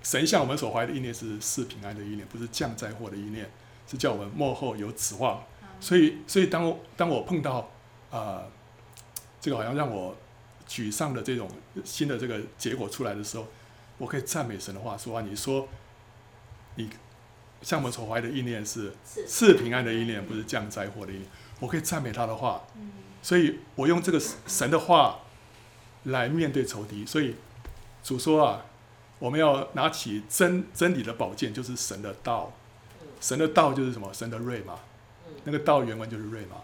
[0.05, 3.51] 神向我们所怀的意念是是平安的意念，不是降灾祸的意念，
[3.91, 5.43] 是叫我们幕后有指望。”
[5.81, 7.59] 所以，所以当我当我碰到
[8.11, 8.51] 啊、呃，
[9.41, 10.17] 这个好像让我
[10.69, 11.51] 沮丧的这种
[11.85, 13.47] 新的这个结果出来的时候，
[13.99, 15.69] 我可以赞美神的话说啊，你说
[16.77, 16.89] 你
[17.61, 18.93] 向我们所怀的意念是
[19.27, 21.29] 是平安的意念，不是降灾祸的意念。
[21.61, 22.63] 我可以赞美他的话，
[23.23, 25.21] 所以我用这个神的话
[26.05, 27.05] 来面对仇敌。
[27.05, 27.37] 所以
[28.03, 28.65] 主说啊，
[29.25, 32.53] 我们要拿起真真理的宝剑，就是神的道。
[33.23, 34.13] 神的道就是什么？
[34.13, 34.75] 神的瑞嘛。
[35.45, 36.57] 那个道原文就是瑞嘛，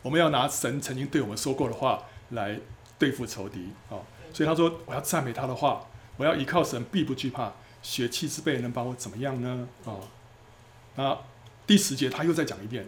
[0.00, 2.58] 我们要拿神曾经对我们说过的话来
[2.98, 4.00] 对付仇敌啊！
[4.32, 5.84] 所以他说，我要赞美他的话，
[6.16, 9.68] 我要依靠神，必不惧怕，血气之辈能把我怎么样呢？
[9.84, 10.00] 啊！
[10.96, 11.18] 那
[11.66, 12.86] 第十节他又再讲一遍，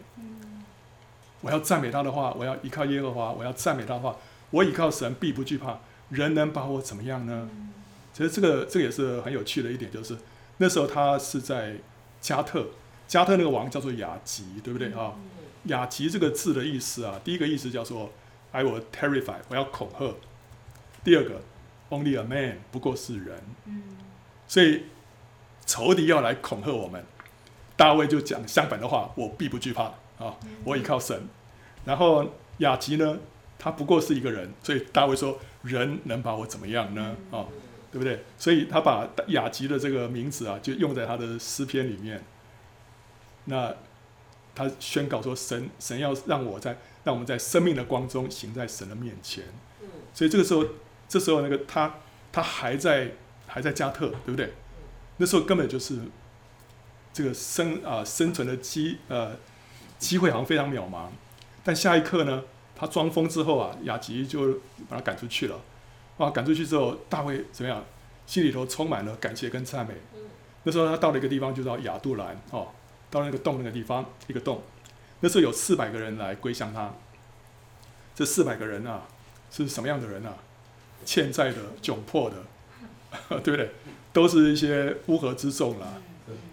[1.42, 4.16] 我要赞美他的话，我要依靠耶和华，我要赞美他的话，
[4.48, 5.78] 我依靠神，必不惧怕，
[6.09, 7.50] 人能把我怎么样呢？
[8.12, 10.16] 其实这个这个也是很有趣的一点，就是
[10.59, 11.77] 那时候他是在
[12.20, 12.66] 加特。
[13.09, 15.14] 加特那个王叫做雅吉，对不对啊？
[15.64, 18.12] 雅吉这个字的意思啊，第一个意思叫做
[18.53, 20.14] I will terrify，我要恐吓。
[21.03, 21.42] 第二个
[21.90, 23.42] Only a man，不过是人。
[24.46, 24.85] 所以
[25.66, 27.05] 仇敌要来恐吓我们，
[27.77, 29.85] 大卫就讲相反的话，我必不惧怕
[30.25, 31.20] 啊，我依靠神。
[31.85, 33.18] 然后雅吉呢，
[33.59, 37.16] 他不过是一个人，所以大卫说人能把我怎么样呢？
[37.33, 37.44] 啊，
[37.92, 38.24] 对不对？
[38.38, 42.22] 所以他把雅集的这个名字啊，就用在他的诗篇里面。
[43.46, 43.74] 那
[44.55, 49.44] 他宣告说神：神神要让我在让我们在生命的光中行在神的面前。
[50.14, 50.64] 所以这个时候，
[51.09, 51.94] 这时候那个他
[52.31, 53.12] 他还在
[53.46, 54.53] 还在加特，对不对？
[55.16, 55.98] 那时候根本就是
[57.12, 59.37] 这个生啊、呃、生存的机呃
[59.98, 61.09] 机会好像非常渺茫。
[61.64, 64.53] 但下一刻呢，他装疯之后啊，雅集就
[64.88, 65.61] 把他赶出去了。
[66.20, 67.83] 哇，赶出去之后，大卫怎么样？
[68.26, 69.94] 心里头充满了感谢跟赞美。
[70.64, 72.68] 那时候他到了一个地方，就叫亚杜兰哦。
[73.11, 74.62] 到那个洞那个地方，一个洞，
[75.20, 76.92] 那时候有四百个人来归向他。
[78.14, 79.02] 这四百个人啊，
[79.50, 80.35] 是什么样的人啊？
[81.06, 82.37] 欠债的、窘迫的，
[83.40, 83.70] 对不对？
[84.12, 85.94] 都是一些乌合之众啦，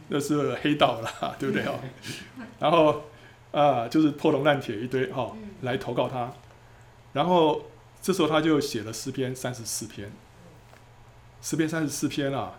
[0.08, 1.77] 那是黑道啦，对不对哦？
[2.58, 3.03] 然后
[3.51, 6.32] 啊，就是破铜烂铁一堆哈、哦，来投靠他。
[7.13, 7.62] 然后
[8.01, 10.12] 这时候他就写了诗篇三十四篇，
[11.41, 12.53] 诗篇三十四篇啊。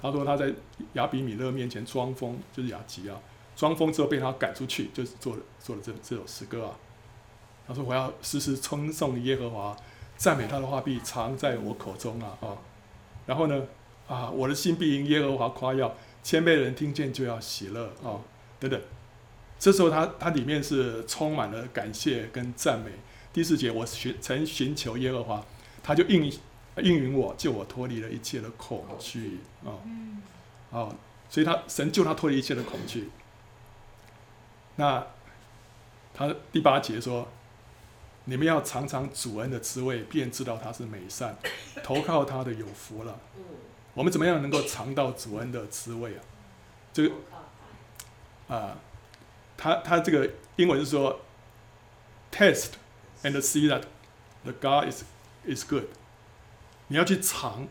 [0.00, 0.52] 他说他在
[0.92, 3.18] 亚比米勒面前装疯，就是亚吉啊。
[3.56, 6.76] 装疯之后被他赶出去，就是做了做了这这首诗歌啊。
[7.66, 9.76] 他说：“我要时时称颂耶和华，
[10.16, 12.56] 赞美他的话必常在我口中啊。”啊，
[13.26, 13.62] 然后呢，
[14.06, 18.22] 啊，我的心必因耶和华夸耀，谦卑的人听见就要喜乐啊，
[18.60, 18.80] 等等。
[19.58, 22.92] 这时候他他里面是充满了感谢跟赞美。
[23.38, 25.46] 第四节，我寻曾寻求耶和华，
[25.80, 26.28] 他就应
[26.78, 29.78] 应允我，救我脱离了一切的恐惧啊。
[30.70, 30.92] 哦，
[31.30, 33.10] 所以他神救他脱离一切的恐惧。
[34.74, 35.06] 那
[36.12, 37.28] 他第八节说
[38.26, 41.38] ：“你们要尝尝主恩的滋味，便知道他是美善，
[41.84, 43.20] 投靠他的有福了。”
[43.94, 46.20] 我们怎么样能够尝到主恩的滋味啊？
[46.92, 47.14] 这个
[48.48, 48.76] 啊，
[49.56, 51.20] 他他这个英文是说
[52.32, 52.72] ：“Taste
[53.22, 53.84] and see that
[54.44, 55.04] the God is
[55.46, 55.84] is good。”
[56.88, 57.68] 你要去尝，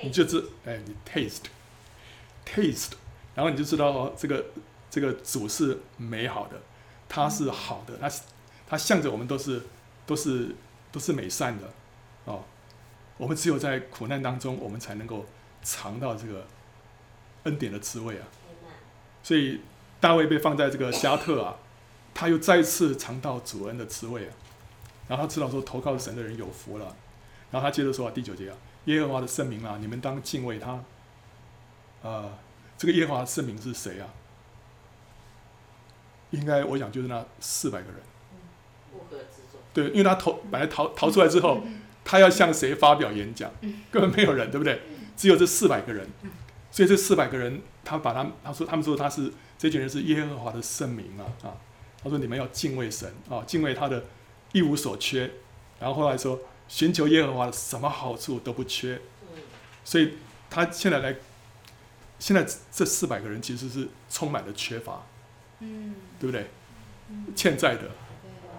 [0.00, 2.92] 你就知哎，你 taste，taste，
[3.34, 4.44] 然后你就知道哦，这个。
[4.90, 6.60] 这个主是美好的，
[7.08, 8.08] 他是好的，他
[8.64, 9.60] 他向着我们都是
[10.06, 10.54] 都是
[10.92, 11.68] 都是美善的
[12.26, 12.44] 哦。
[13.16, 15.26] 我们只有在苦难当中，我们才能够
[15.64, 16.46] 尝到这个
[17.42, 18.28] 恩典的滋味啊。
[19.24, 19.62] 所以
[19.98, 21.56] 大卫被放在这个加特啊，
[22.14, 24.32] 他又再次尝到主恩的滋味啊。
[25.08, 26.96] 然后他知道说投靠神的人有福了。
[27.50, 30.72] 然后他接着说啊，第九节啊，耶和华的圣名啊，你们当敬畏他。
[30.72, 30.82] 啊、
[32.02, 32.38] 呃，
[32.76, 34.08] 这个耶和华的圣名是谁啊？
[36.30, 38.00] 应该我想就是那四百个人。
[39.72, 41.62] 对，因为他逃本来逃逃 出来之后，
[42.04, 43.50] 他要向谁发表演讲，
[43.90, 44.80] 根本没有人，对不对？
[45.16, 46.08] 只有这四百个人，
[46.70, 51.54] 所以这四百个人，他把他他说他们说他是这群人是耶和华的圣名啊啊，
[52.02, 54.04] 他说你们要敬畏神啊，敬畏他的
[54.54, 55.30] 一无所缺，
[55.78, 58.98] 然后后来说寻求耶和华的什么好处都不缺，
[59.84, 60.14] 所以
[60.48, 61.14] 他现在来，
[62.18, 65.04] 现在这四百个人其实是充满了缺乏，
[65.58, 66.46] 嗯，对不对？
[67.36, 67.90] 欠债的，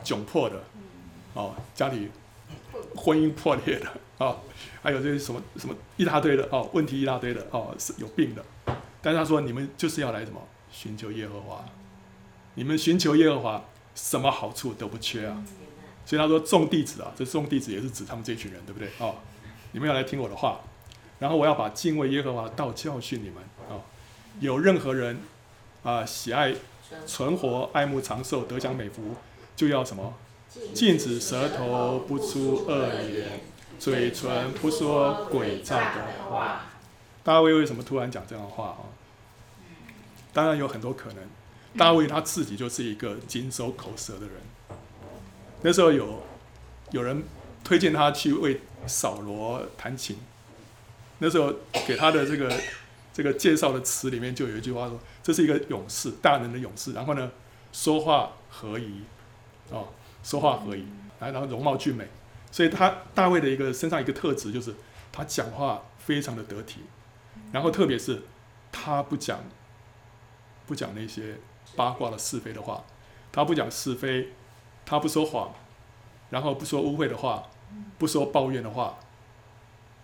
[0.04, 0.64] 窘迫的，
[1.34, 2.12] 哦，家里
[2.96, 3.88] 婚姻破裂的
[4.20, 4.28] 啊。
[4.28, 4.40] 哦
[4.86, 8.46] 还有这些什么什么一大堆的哦，问题一大堆的哦，是有病的。
[9.02, 10.40] 但是他说，你们就是要来什么
[10.72, 11.66] 寻求耶和华，
[12.54, 15.44] 你们寻求耶和华，什么好处都不缺啊。
[16.06, 18.90] 所以他说众弟子啊，这众弟子也是指他们这群人，对不对？
[19.00, 19.16] 哦，
[19.72, 20.60] 你们要来听我的话，
[21.20, 23.38] 然后我要把敬畏耶和华的道教训你们
[23.70, 23.82] 啊。
[24.40, 25.20] 有任何人
[25.84, 26.54] 啊喜爱
[27.08, 29.16] 存活、爱慕长寿、得享美福，
[29.56, 30.14] 就要什么
[30.74, 33.40] 禁止舌头不出恶言。
[33.78, 36.62] 嘴唇不说诡诈的话。
[37.24, 38.86] 大卫为什么突然讲这样的话啊？
[40.32, 41.18] 当然有很多可能。
[41.78, 44.36] 大卫他自己就是一个谨守口舌的人。
[45.62, 46.24] 那时候有
[46.92, 47.24] 有人
[47.64, 50.18] 推荐他去为扫罗弹琴。
[51.20, 51.54] 那时候
[51.88, 52.54] 给他的这个
[53.14, 56.92] 这个介绍的词里面就有一句话说：“这是一个勇士，大能的勇士。
[56.92, 57.32] 然后呢，
[57.72, 59.04] 说话合宜，
[59.70, 59.88] 哦，
[60.22, 60.86] 说话合宜，
[61.20, 62.06] 然后容貌俊美。”
[62.52, 64.74] 所以他大卫的一个身上一个特质就是
[65.12, 66.82] 他讲话非常的得体，
[67.52, 68.22] 然后特别是
[68.72, 69.40] 他不讲
[70.66, 71.38] 不讲那些
[71.76, 72.84] 八卦的是非的话，
[73.32, 74.30] 他不讲是非，
[74.86, 75.54] 他不说谎，
[76.30, 77.44] 然后不说污秽的话，
[77.98, 78.98] 不说抱怨的话，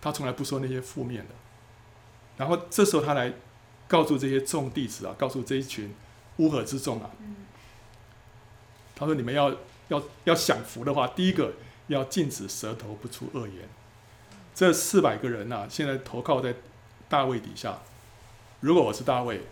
[0.00, 1.34] 他从来不说那些负面的。
[2.36, 3.32] 然后这时候他来
[3.86, 5.94] 告诉这些众弟子啊，告诉这一群
[6.38, 7.10] 乌合之众啊，
[8.94, 9.54] 他说你们要
[9.88, 11.52] 要要享福的话，第一个。
[11.88, 13.68] 要禁止舌头不出恶言。
[14.54, 16.54] 这四百个人呐、啊，现在投靠在
[17.08, 17.80] 大卫底下。
[18.60, 19.42] 如果我是大卫，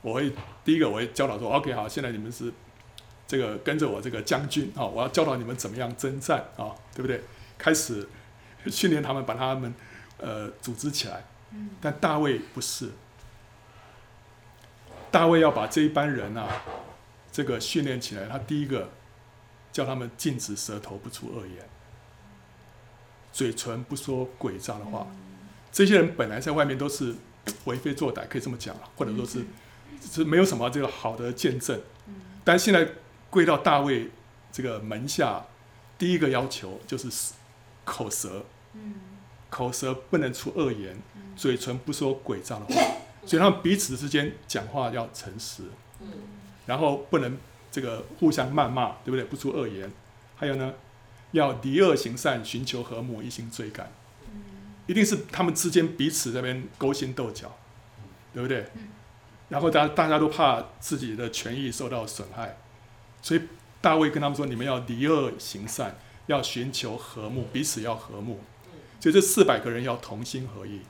[0.00, 0.32] 我会
[0.64, 2.52] 第一个我会教导说：“OK，好，现在你们是
[3.26, 7.22] 这个跟着我这个将军啊，我要教导你们怎么样征战啊，对不对？
[7.58, 8.08] 开始
[8.70, 9.74] 训练他们，把他们
[10.18, 11.24] 呃组织起来。
[11.80, 12.90] 但大卫不是，
[15.10, 16.62] 大卫要把这一班人啊，
[17.32, 18.26] 这个训练起来。
[18.26, 18.90] 他第一个。
[19.72, 21.68] 叫他们禁止舌头不出恶言，
[23.30, 25.06] 嘴唇不说诡诈的话。
[25.70, 27.14] 这些人本来在外面都是
[27.66, 29.44] 为非作歹，可以这么讲，或者说是
[30.00, 31.78] 是没有什么这个好的见证。
[32.42, 32.88] 但现在
[33.30, 34.10] 归到大卫
[34.52, 35.44] 这个门下，
[35.98, 37.32] 第一个要求就是
[37.84, 38.44] 口舌，
[39.50, 40.96] 口舌不能出恶言，
[41.36, 42.74] 嘴唇不说诡诈的话。
[43.26, 45.64] 所以他们彼此之间讲话要诚实，
[46.66, 47.36] 然后不能。
[47.68, 49.24] 这个互相谩骂，对不对？
[49.24, 49.92] 不出恶言。
[50.34, 50.72] 还有呢，
[51.32, 53.92] 要离恶行善，寻求和睦，一心追赶。
[54.86, 57.54] 一定是他们之间彼此这边勾心斗角，
[58.32, 58.64] 对不对？
[59.50, 62.56] 然后大大家都怕自己的权益受到损害，
[63.26, 63.40] 所以
[63.80, 68.38] 大卫跟他们说：你们要离恶行善，要寻求和睦，彼此要和睦。
[69.00, 70.82] 所以这四百个人要同心合意，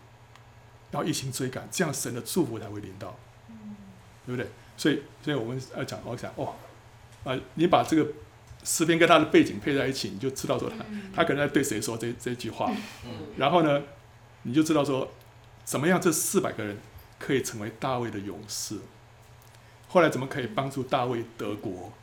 [0.91, 3.19] 要一心追赶，这样神的祝福才会临到，
[4.27, 4.51] 对不对？
[4.77, 6.55] 所以，所以我们要讲，我想，哦。
[7.25, 8.07] 啊，你把这个
[8.63, 12.71] 诗篇跟他的背景配在一起，你就知道说他他可能在对谁说这这句话。
[13.39, 13.83] 然后呢，
[14.43, 15.11] 你就知道说，
[15.65, 16.77] 怎么样这四百个人
[17.19, 18.81] 可以成为大卫的勇士。
[19.89, 21.95] 后来怎么可以帮助大卫得国？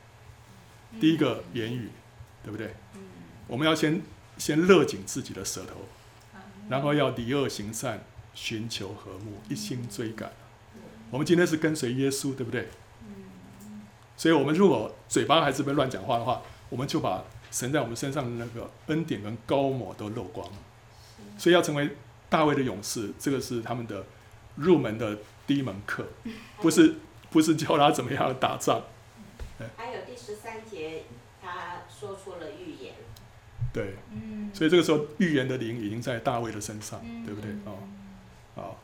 [0.99, 1.89] 第一个言语，
[2.43, 2.73] 对不对？
[3.47, 4.01] 我们要先
[4.37, 5.81] 先勒紧自己的舌头，
[6.69, 8.03] 然后要离恶行善，
[8.33, 10.31] 寻求和睦，一心追赶。
[11.11, 12.69] 我们今天是跟随耶稣，对不对？
[14.15, 20.53] 所以，我们如果嘴巴还是被乱讲话的话，我们就把神在我们身上的那个恩典跟高抹都漏光了。
[21.37, 21.89] 所以，要成为
[22.29, 24.05] 大卫的勇士，这个是他们的
[24.55, 26.07] 入门的第一门课，
[26.61, 26.95] 不是
[27.29, 28.81] 不是教他怎么样打仗。
[29.77, 31.03] 还有第十三节，
[31.41, 32.93] 他说出了预言。
[33.71, 37.51] 对，嗯所以这个时候预言的灵已经在大卫的身上，对不对？
[37.65, 37.79] 哦，
[38.55, 38.79] 好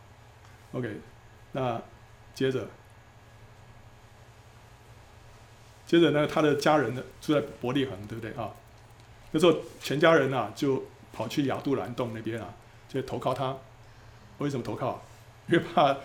[0.71, 0.99] ，OK，
[1.51, 1.81] 那
[2.33, 2.67] 接着。
[5.85, 8.51] 接着呢，他的家人呢住在伯利恒，对不对啊？
[9.31, 12.53] 那时候全家人啊就跑去亚杜兰洞那边啊，
[12.87, 13.57] 就投靠他。
[14.37, 15.01] 为什么投靠？
[15.47, 15.97] 因为怕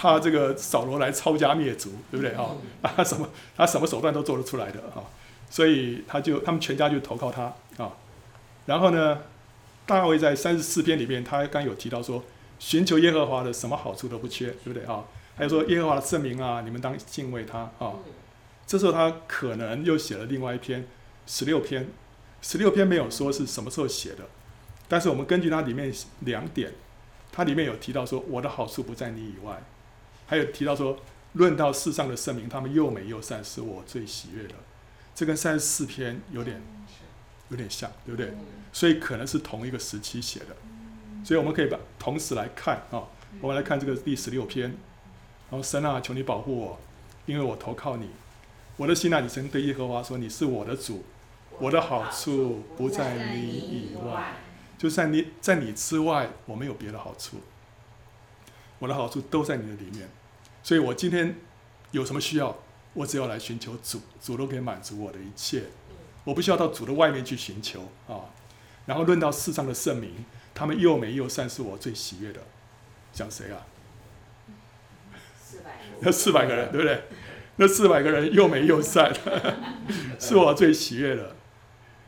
[0.00, 2.50] 怕这个扫罗来抄家灭族，对不对啊？
[2.82, 5.02] 他什么他什么手段都做得出来的啊，
[5.50, 7.96] 所以他就他们全家就投靠他啊。
[8.66, 9.22] 然后呢，
[9.86, 12.22] 大卫在三十四篇里面，他刚有提到说，
[12.60, 15.02] 寻求耶和华的什么好处都不缺，对不对啊？
[15.34, 17.94] 还有说耶和华的圣名啊，你们当敬畏他啊。
[18.68, 20.86] 这时候他可能又写了另外一篇
[21.26, 21.88] 十六篇，
[22.40, 24.28] 十六篇没有说是什么时候写的，
[24.86, 26.72] 但是我们根据它里面两点，
[27.32, 29.60] 它里面有提到说我的好处不在你以外，
[30.28, 30.96] 还有提到说
[31.32, 34.54] 论到世上的圣明，他们又美又善，是我最喜悦的。
[35.14, 36.62] 这跟三十四篇有点
[37.48, 38.32] 有点像，对不对？
[38.72, 40.54] 所以可能是同一个时期写的，
[41.24, 43.02] 所以我们可以把同时来看啊，
[43.40, 44.68] 我们来看这个第十六篇，
[45.50, 46.78] 然后神啊，求你保护我，
[47.26, 48.10] 因为我投靠你。
[48.76, 51.04] 我的心啊，你曾对耶和华说：“你是我的主，
[51.58, 54.34] 我的好处不在你以外，
[54.78, 57.38] 就在你在你之外，我没有别的好处。
[58.78, 60.08] 我的好处都在你的里面，
[60.62, 61.36] 所以我今天
[61.90, 62.56] 有什么需要，
[62.94, 65.64] 我只要来寻求主，主都可以满足我的一切。
[66.24, 68.28] 我不需要到主的外面去寻求啊。
[68.86, 72.40] 然后论到世上的圣名，他们又美又善，是我最喜悦的。
[73.12, 73.66] 讲谁啊？
[75.40, 77.02] 四百个，那四百个人，对不对？
[77.56, 79.12] 那四百个人又美又善，
[80.20, 81.34] 是我最喜悦的。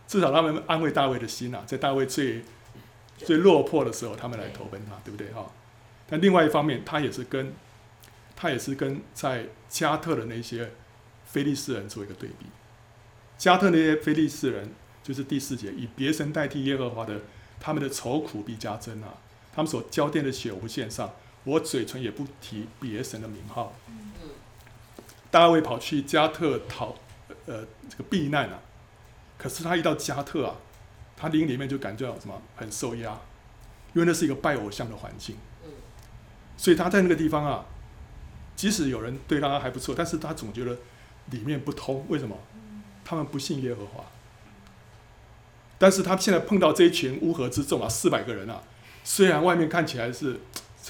[0.06, 2.44] 至少他们安慰大卫的心啊，在大卫最
[3.16, 5.50] 最落魄的时候，他们来投奔他，对不对哈？
[6.08, 7.52] 但另外一方面，他也是跟
[8.40, 10.72] 他也是跟在加特的那些
[11.26, 12.46] 非利士人做一个对比。
[13.36, 14.72] 加特那些非利士人，
[15.02, 17.20] 就是第四节，以别神代替耶和华的，
[17.60, 19.12] 他们的愁苦必加增啊！
[19.52, 21.12] 他们所浇奠的血无限上，
[21.44, 23.74] 我嘴唇也不提别神的名号。
[25.30, 26.96] 大卫跑去加特逃，
[27.44, 28.60] 呃，这个避难啊。
[29.36, 30.56] 可是他一到加特啊，
[31.14, 33.20] 他灵里面就感觉到什么很受压，
[33.92, 35.36] 因为那是一个拜偶像的环境。
[36.56, 37.66] 所以他在那个地方啊，
[38.60, 40.76] 即使有人对他还不错，但是他总觉得
[41.30, 42.04] 里面不通。
[42.10, 42.36] 为什么？
[43.02, 44.04] 他们不信耶和华。
[45.78, 48.62] 但是他现在碰到这一群乌合之众啊，四百个人啊，
[49.02, 50.40] 虽然外面看起来是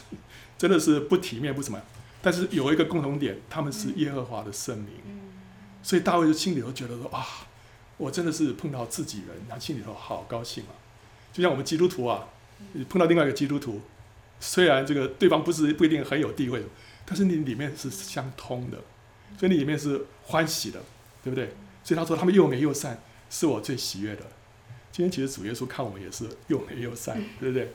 [0.59, 1.81] 真的是不体面不什么。
[2.21, 4.89] 但是有一个共同点，他们是耶和华的圣民，
[5.81, 7.25] 所以大卫就心里头觉得说啊，
[7.99, 10.75] 我真的是碰到自己人，他心里头好高兴啊。
[11.33, 12.27] 就像我们基督徒啊，
[12.89, 13.81] 碰到另外一个基督徒，
[14.41, 16.65] 虽然这个对方不是不一定很有地位，
[17.13, 18.79] 但是你里面是相通的，
[19.37, 20.81] 所以你里面是欢喜的，
[21.25, 21.53] 对不对？
[21.83, 24.23] 所以他说他们又美又善，是我最喜悦的。
[24.93, 27.75] 今天其实主耶稣看我们也是又美又善，对不对？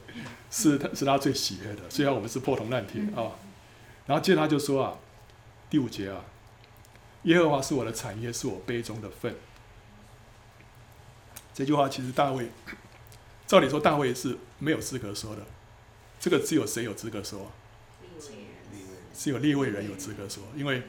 [0.49, 3.35] 是他是他最喜悦的，虽然我们是破铜烂铁啊。
[4.05, 4.97] 然后接着他就说啊，
[5.69, 6.23] 第五节啊，
[7.23, 9.35] 耶和华是我的产业，是我杯中的份。
[11.53, 12.49] 这句话其实大卫，
[13.45, 15.41] 照理说大卫是没有资格说的，
[16.21, 17.51] 这个只有谁有资格说？
[19.17, 20.83] 只有立位人有资格说，因为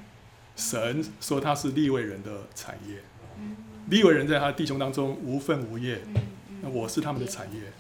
[0.57, 3.01] 神说他是立位人的产业，
[3.89, 6.01] 立位人在他弟兄当中无份无业，
[6.63, 7.73] 那我是他们的产业，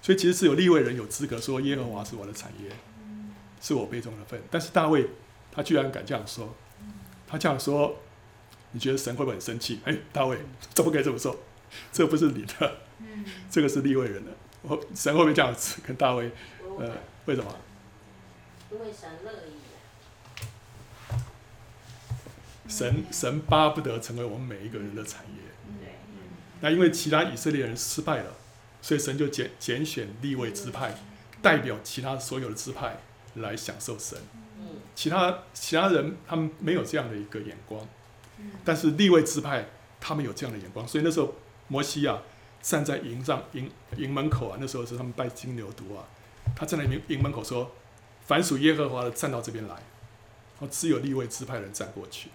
[0.00, 2.70] 所以其实是有立位人有资格说耶和华是我的产业。
[3.58, 5.08] 是我杯中的份，但是大卫
[5.50, 6.54] 他居然敢这样说，
[7.26, 7.96] 他这样说，
[8.72, 9.80] 你觉得神会不会很生气？
[9.84, 10.38] 哎，大卫
[10.74, 11.34] 怎么可以这么说？
[11.90, 12.76] 这不是你的，
[13.50, 14.30] 这个是立位人的。
[14.62, 16.30] 我神会不会这样子跟大卫？
[16.78, 16.92] 呃，
[17.24, 17.56] 为什么？
[18.70, 19.55] 因为神乐意。
[22.68, 25.42] 神神巴不得成为我们每一个人的产业。
[25.80, 25.88] 对。
[26.60, 28.32] 那因为其他以色列人失败了，
[28.82, 30.94] 所以神就拣拣选立位支派，
[31.42, 32.98] 代表其他所有的支派。
[33.36, 34.18] 来享受神，
[34.94, 37.86] 其他其他人他们没有这样的一个眼光，
[38.64, 39.66] 但是立位支派
[40.00, 41.34] 他们有这样的眼光，所以那时候
[41.68, 42.22] 摩西啊
[42.62, 46.08] 站在营帐营营门口啊，那时候是他们拜金牛犊啊，
[46.56, 47.70] 他站在营营门口说
[48.24, 49.74] ：“凡属耶和华的站到这边来。”
[50.58, 52.30] 然后只有立位支派人站过去，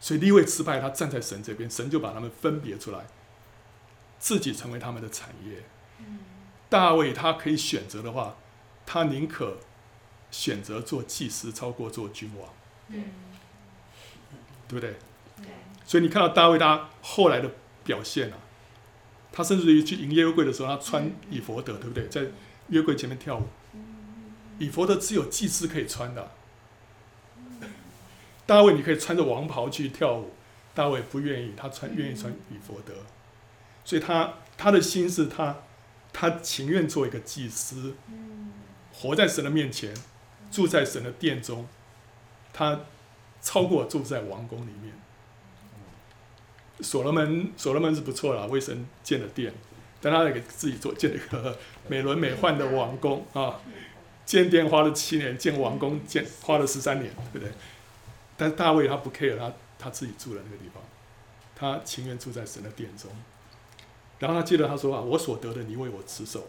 [0.00, 3.06] 所以利未支派他站在神这边，神就把他们分别出来，
[4.18, 5.64] 自己成为他们的产业。
[6.68, 8.36] 大卫他可以选择的话。
[8.88, 9.58] 他宁可
[10.30, 12.48] 选择做祭司，超过做君王，
[14.68, 14.94] 对不对？
[15.84, 17.50] 所以你看到大卫他后来的
[17.82, 18.38] 表现啊，
[19.32, 22.06] 他甚至于去迎约柜的时候，他穿以佛得，对不对？
[22.06, 22.30] 在
[22.68, 23.48] 约柜前面跳舞，
[24.60, 26.35] 以佛得只有祭司可以穿的。
[28.46, 30.30] 大卫你可以穿着王袍去跳舞，
[30.74, 32.94] 大卫不愿意，他穿愿意穿以弗德，
[33.84, 35.56] 所以他他的心是他
[36.12, 37.96] 他情愿做一个祭司。
[38.98, 39.92] 活在神的面前，
[40.50, 41.66] 住在神的殿中，
[42.52, 42.80] 他
[43.42, 44.94] 超过住在王宫里面。
[46.80, 49.52] 所罗门，所罗门是不错啦，为神建了殿，
[50.00, 53.60] 但他也给自己做建了一个 美轮美奂的王宫啊。
[54.24, 57.52] 建殿花了七年，建王宫建花了十三年，对不对？
[58.36, 60.82] 但大卫他不 care，他他自己住的那个地方，
[61.54, 63.10] 他情愿住在神的殿中。
[64.18, 66.48] 然后他接着他说啊，我所得的，你为我持守，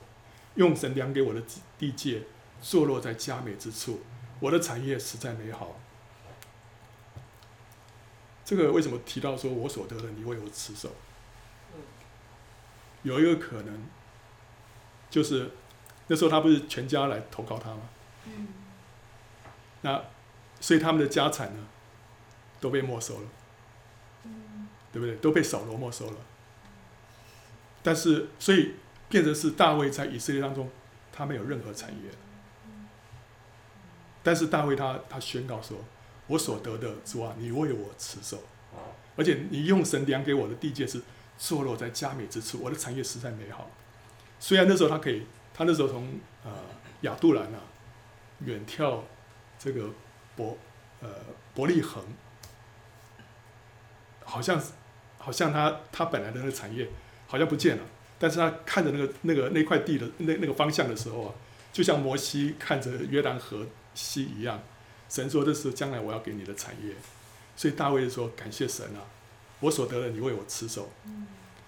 [0.56, 1.42] 用神量给我的
[1.78, 2.24] 地界。
[2.60, 4.02] 坐落在佳美之处，
[4.40, 5.80] 我的产业实在美好。
[8.44, 10.90] 这个为什么提到说我所得的你为我持守？
[11.76, 11.82] 嗯
[13.04, 13.86] 有一个可能，
[15.12, 15.52] 就是
[16.08, 17.82] 那时候他不是全家来投靠他吗？
[18.26, 18.48] 嗯
[19.82, 20.02] 那
[20.60, 21.64] 所以他们的家产呢，
[22.60, 23.28] 都被没收了，
[24.24, 25.16] 嗯对不对？
[25.18, 26.18] 都被扫罗没收了。
[27.84, 28.74] 但是，所以
[29.08, 30.70] 变成是大卫在以色列当中，
[31.12, 32.12] 他没有任何产业。
[34.24, 35.78] 但是大卫他他宣告说
[36.28, 38.40] ：“我所得的主啊，你为我持守，
[39.16, 41.02] 而且你用神量给我的地界是
[41.38, 43.72] 坐落在佳美之处，我的产业实在美好。”
[44.40, 46.52] 虽然那时候他可以，他那时候从呃
[47.02, 47.60] 亚杜兰啊
[48.40, 49.00] 远眺
[49.58, 49.90] 这个
[50.36, 50.58] 伯
[51.00, 51.10] 呃
[51.56, 52.04] 伯利恒，
[54.28, 54.62] 好像
[55.18, 56.88] 好像他他本来的那个产业
[57.28, 57.84] 好像不见了，
[58.20, 61.34] 但是他看着那个那个那块地的那那个方向的时候啊，
[61.72, 63.66] 就像摩西看着约旦河
[63.96, 64.62] 西一样，
[65.10, 66.94] 神说这是将来我要给你的产业，
[67.56, 69.02] 所以大卫说感谢神啊，
[69.62, 70.92] 我所得的你为我持守。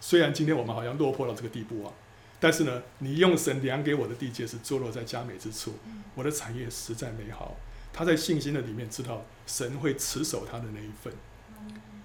[0.02, 1.94] 虽然今天我们好像落魄到这个地步啊，
[2.40, 5.76] 但是呢，你用神量给我的地界是坐落在佳美之处，
[6.16, 7.56] 我的产业实在美好。
[7.92, 11.12] 他在信心的里面知道神会持守他的那一份，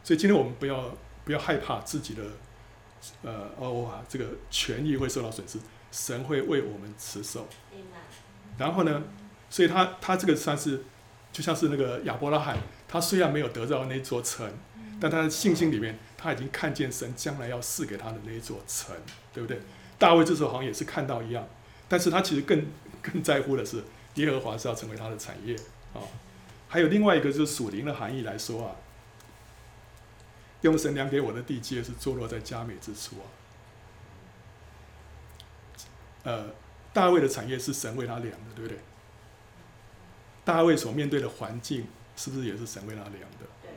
[0.05, 0.95] 所以今天我们不要
[1.25, 2.23] 不要害怕自己的，
[3.23, 5.59] 呃哦啊这个权益会受到损失，
[5.91, 7.49] 神会为我们持守。
[8.59, 9.03] 然后呢，
[9.49, 10.85] 所以他他这个算是
[11.33, 14.47] 就像是那个亚伯拉罕，他虽然没有得到那座城，
[15.01, 18.95] 但他的信心里面他已经看见神将来要赐给他的那一座城，
[19.33, 19.59] 对不对？
[19.99, 21.49] 大卫这时候好像也是看到一样，
[21.89, 22.67] 但是他其实更
[23.01, 23.83] 更在乎的是
[24.17, 25.57] 耶和华是要成为他的产业。
[25.95, 26.09] 啊、哦，
[26.69, 28.77] 还有另外一个就是属灵的含义来说啊，
[30.65, 33.25] 用神量给我的地界是坐落在佳美之处啊。
[36.25, 36.47] 呃，
[36.93, 38.79] 大卫的产业是神为他量的，对不对？
[40.45, 41.87] 大卫所面对的环境
[42.17, 43.47] 是不是也是神为他量的？
[43.62, 43.71] 对。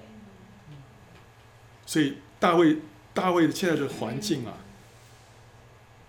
[1.86, 2.78] 所以大卫
[3.14, 4.58] 大卫现在的环境啊，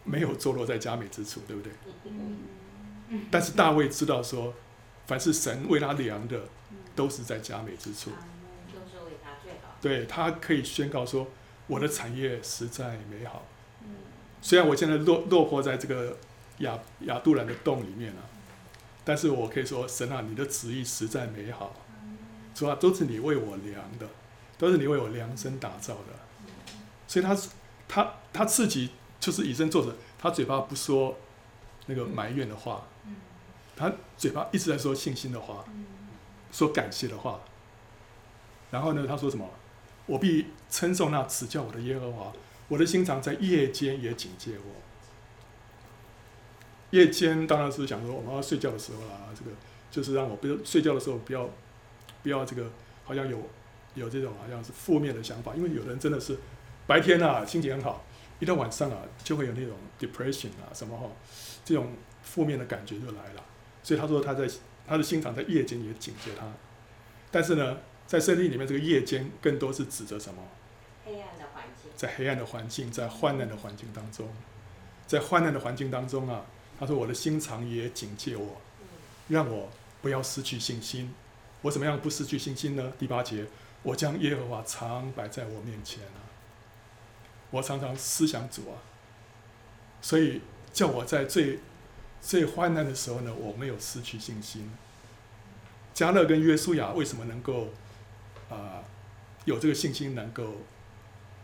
[0.05, 1.73] 没有坐落在佳美之处，对不对？
[3.31, 4.55] 但是大卫知道说。
[5.09, 6.39] 凡是神为他量的，
[6.95, 8.11] 都是在佳美之处。
[9.81, 11.29] 对，他可以宣告说
[11.69, 13.45] ：“我的产业实在美好。”
[14.43, 16.17] 虽然我现在落落魄在这个
[16.59, 18.23] 亚亚杜兰的洞里面了，
[19.05, 21.75] 但是我可以说：“神啊，你的旨意实在美好。”
[22.55, 24.09] 主啊，都是你为我量的，
[24.57, 26.13] 都是你为我量身打造的。
[27.07, 27.37] 所以他
[27.87, 31.17] 他他自己就是以身作则，他嘴巴不说
[31.87, 32.85] 那个埋怨的话。
[33.77, 35.65] 他嘴巴一直在说信心的话，
[36.51, 37.39] 说感谢的话。
[38.73, 39.49] 然后呢，他说什么？
[40.09, 42.33] 我必称颂那指教我的耶和华，
[42.67, 44.75] 我的心肠在夜间也警戒我。
[46.91, 49.51] 夜间当然是想说我们要睡觉的时候啦，这个
[49.91, 51.49] 就是让我不要睡觉的时候不要
[52.23, 52.71] 不要这个
[53.05, 53.39] 好像有
[53.95, 56.39] 有这种好像是负面的想法，因为有人真的是
[56.87, 58.05] 白天啊心情很好，
[58.41, 61.11] 一到晚上啊就会有那种 depression 啊什么哈，
[61.63, 61.93] 这种
[62.23, 63.45] 负面的感觉就来了。
[63.83, 64.49] 所以他说他在
[64.87, 66.47] 他的心肠在夜间也警戒他，
[67.31, 67.77] 但是呢，
[68.09, 70.43] 在圣经里面这个夜间更多是指着什么？
[71.05, 71.93] 黑暗的环境。
[71.95, 74.29] 在黑暗的环境，在患难的环境当中，
[75.07, 76.47] 在患难的环境当中啊，
[76.81, 78.61] 他说我的心肠也警戒我，
[79.29, 79.71] 让我
[80.03, 81.15] 不要失去信心。
[81.63, 82.93] 我怎么样不失去信心呢？
[82.99, 83.47] 第八节，
[83.83, 86.27] 我将耶和华常摆在我面前啊，
[87.53, 88.83] 我常常思想主啊，
[90.03, 90.41] 所以
[90.73, 91.61] 叫我在最。
[92.21, 94.69] 最患难的时候呢，我没有失去信心。
[95.95, 97.69] 加勒跟约书亚为什么能够啊、
[98.49, 98.83] 呃、
[99.45, 100.45] 有这个信心，能够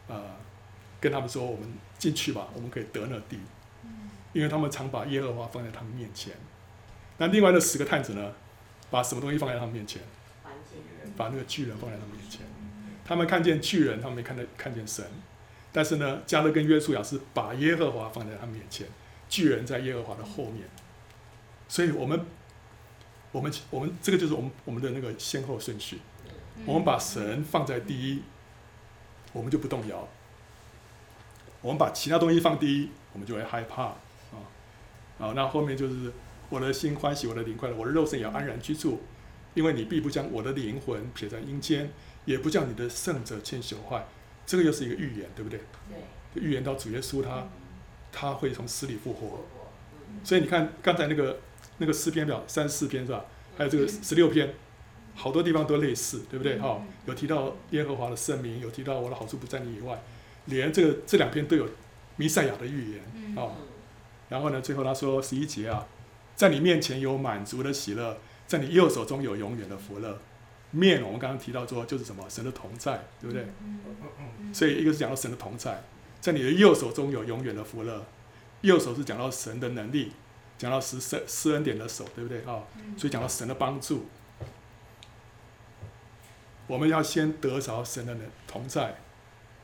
[0.09, 0.23] 啊、呃、
[1.01, 3.39] 跟他们说：“我们进去吧，我们可以得那地。”
[4.33, 6.33] 因为他们常把耶和华放在他们面前。
[7.19, 8.33] 那另外那十个探子呢，
[8.91, 10.03] 把什么东西放在他们面前？
[11.17, 12.41] 把那个巨人放在他们面前。
[13.05, 15.05] 他们看见巨人，他们没看到看见神。
[15.71, 18.87] 但是呢，加勒跟约书亚是把耶和华放在他们面前。
[19.29, 20.69] 巨人在耶和华的后面，
[21.69, 22.25] 所以我们，
[23.33, 25.99] 我们，我们这个就是我们我们的那个先后顺序。
[26.67, 28.23] 我们把神放在第一，
[29.33, 30.09] 我们就不动摇。
[31.61, 33.97] 我们把其他东西放第一，我们就会害怕啊
[35.19, 35.33] 啊！
[35.35, 36.13] 那后面就是
[36.49, 39.01] 我的心欢喜，我的灵快乐，我的肉身也要安然居住，
[39.55, 41.91] 因为你必不将我的灵魂撇在阴间，
[42.25, 44.07] 也不叫你的圣者迁朽坏。
[44.47, 45.61] 这个又是一个预言，对不对？
[45.89, 46.43] 对。
[46.43, 47.47] 预言到主耶稣他。
[48.17, 49.41] 他会从死里复活，
[50.23, 51.41] 所以你看刚才那个
[51.79, 53.25] 那个诗篇表三十四篇是吧？
[53.59, 54.55] 还有这个十六篇，
[55.15, 56.59] 好多地方都类似，对不对？
[56.59, 60.03] 哈，有提到耶和华的圣名，有提到我的好处不在你以外，
[60.47, 61.69] 连这个这两篇都有
[62.17, 63.53] 弥赛亚的预言啊。
[64.29, 65.87] 然后呢，最后他说十一节啊，
[66.35, 70.19] 在你面前有满足的喜乐，在你右手中有永远的福乐。
[70.71, 73.47] 面我们刚刚提到说就是什么神的同在，对不对？
[73.63, 73.81] 嗯
[74.19, 75.85] 嗯所以一个是讲到神的同在，
[76.21, 78.05] 在你的右手中有永远的福乐，
[78.63, 80.11] 右手是讲到神的能力，
[80.59, 82.65] 讲到施施施恩典的手，对不对啊？
[82.77, 84.07] 嗯所以讲到神的帮助，
[86.67, 88.97] 我们要先得着神的同在，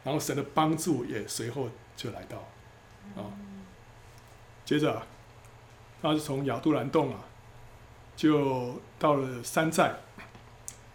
[0.05, 2.39] 然后神的帮助也随后就来到
[3.21, 3.33] 啊。
[4.65, 5.03] 接着，
[6.01, 7.25] 他是从亚杜兰洞啊，
[8.15, 9.95] 就到了山寨。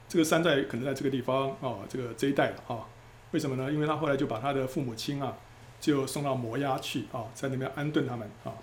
[0.07, 2.87] 这个山寨可能在这个地方啊，这个这一带了啊。
[3.31, 3.71] 为什么呢？
[3.71, 5.35] 因为他后来就把他的父母亲啊，
[5.81, 8.53] 就送到摩押去啊，在那边安顿他们啊。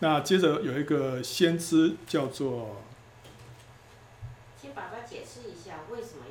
[0.00, 2.76] 那接着有一个先知叫做，
[4.60, 6.24] 请爸爸解释一下，为什么？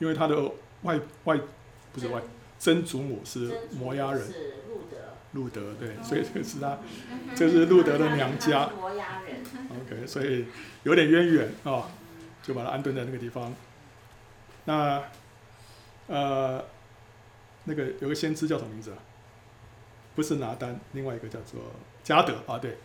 [0.00, 0.50] 因为他的
[0.82, 1.38] 外外
[1.92, 2.20] 不是外
[2.58, 4.96] 曾祖母是摩押人，是路德，
[5.32, 6.78] 路德对，所以这是他，
[7.36, 8.68] 这是路德的娘家。
[8.76, 10.46] 摩押人，OK，所以
[10.82, 11.88] 有点渊源啊，
[12.42, 13.54] 就把他安顿在那个地方。
[14.64, 15.02] 那
[16.06, 16.64] 呃，
[17.64, 18.98] 那个有个先知叫什么名字啊？
[20.14, 21.60] 不是拿单，另外一个叫做
[22.02, 22.76] 加德啊，对，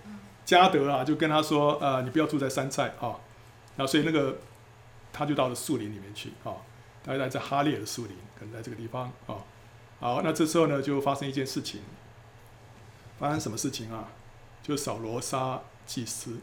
[0.45, 3.20] 加德啊，就跟他说，呃，你不要住在山寨啊。
[3.76, 4.38] 然后所以那个
[5.11, 6.53] 他就到了树林里面去啊，
[7.06, 9.38] 大概在这哈列的树林，可能在这个地方啊。
[9.99, 11.82] 好，那这时候呢，就发生一件事情，
[13.20, 14.10] 发生什么事情啊？
[14.64, 16.39] 就扫罗杀祭司。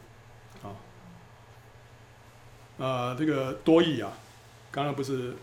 [0.63, 0.71] 啊，
[2.79, 4.13] 呃，这个多益啊，
[4.71, 5.35] 刚刚不是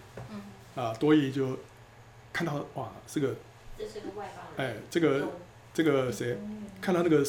[0.76, 1.60] 啊，多益就
[2.32, 3.36] 看到哇，这个
[3.78, 4.76] 这是个外邦人。
[4.76, 5.28] 哎，这个
[5.74, 6.38] 这个谁
[6.80, 7.22] 看到那个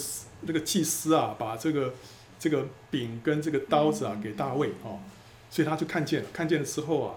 [0.43, 1.95] 那个祭司啊，把这个
[2.39, 5.01] 这个饼跟这个刀子啊给大卫哦，
[5.51, 7.17] 所以他就看见了，看见了之后啊，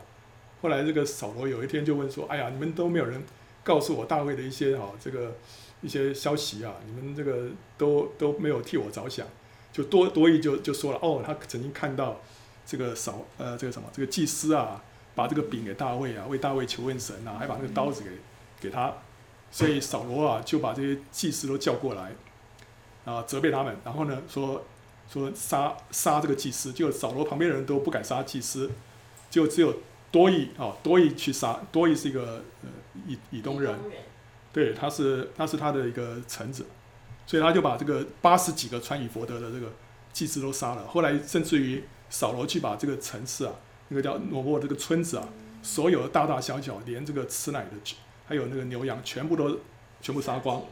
[0.63, 3.21] 后来这个扫罗有一天就问说，哎呀，你们都没有人
[3.65, 5.35] 告诉我大卫的一些哦这个
[5.81, 9.27] 一些消息啊，你们这个都都没有替我着想。
[9.73, 12.21] 就多多益就就说了，哦，他曾经看到
[12.65, 14.81] 这个扫呃这个什么这个祭司啊，
[15.15, 18.09] 把这个饼给大卫啊，为大卫求问神啊，还把那个刀子给
[18.61, 18.93] 给他，
[19.51, 22.13] 所以扫罗啊就把这些祭司都叫过来，
[23.03, 24.63] 啊责备他们，然后呢说
[25.11, 28.69] 说杀杀这个祭司，就扫罗旁边的人都不敢杀祭司，
[29.29, 29.73] 就只有
[30.13, 32.69] 多益啊多益去杀，多益是一个呃
[33.05, 33.77] 以以东人，
[34.53, 36.65] 对，他是他是他的一个臣子。
[37.25, 39.71] 所以他就把这个八十几个穿以佛德的这个
[40.11, 40.85] 祭司都杀了。
[40.85, 43.53] 后来甚至于扫罗去把这个城市啊，
[43.87, 45.29] 那个叫挪波这个村子啊，
[45.61, 47.95] 所有的大大小小，连这个吃奶的，
[48.27, 49.57] 还有那个牛羊，全部都
[50.01, 50.63] 全部杀光，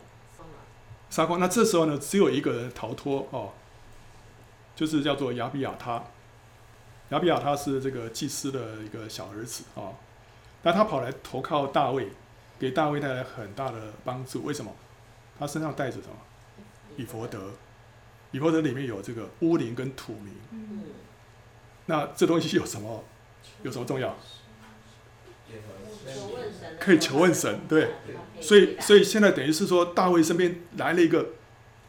[1.09, 1.39] 杀光。
[1.39, 3.53] 那这时候呢，只有一个人逃脱哦，
[4.75, 6.03] 就是叫做亚比亚他。
[7.11, 9.95] 亚比亚他是这个祭司的一个小儿子啊、哦，
[10.61, 12.09] 但他跑来投靠大卫，
[12.57, 14.43] 给大卫带来很大的帮助。
[14.43, 14.73] 为什么？
[15.37, 16.15] 他身上带着什么？
[16.97, 17.51] 以佛德，
[18.31, 20.83] 以佛德里面有这个乌灵跟土明，嗯，
[21.85, 23.03] 那这东西有什么？
[23.63, 24.15] 有什么重要？
[26.05, 27.91] 求问神，可以求问神，对。
[28.39, 31.31] 所以，所以现在等于是说，大卫身边来了一个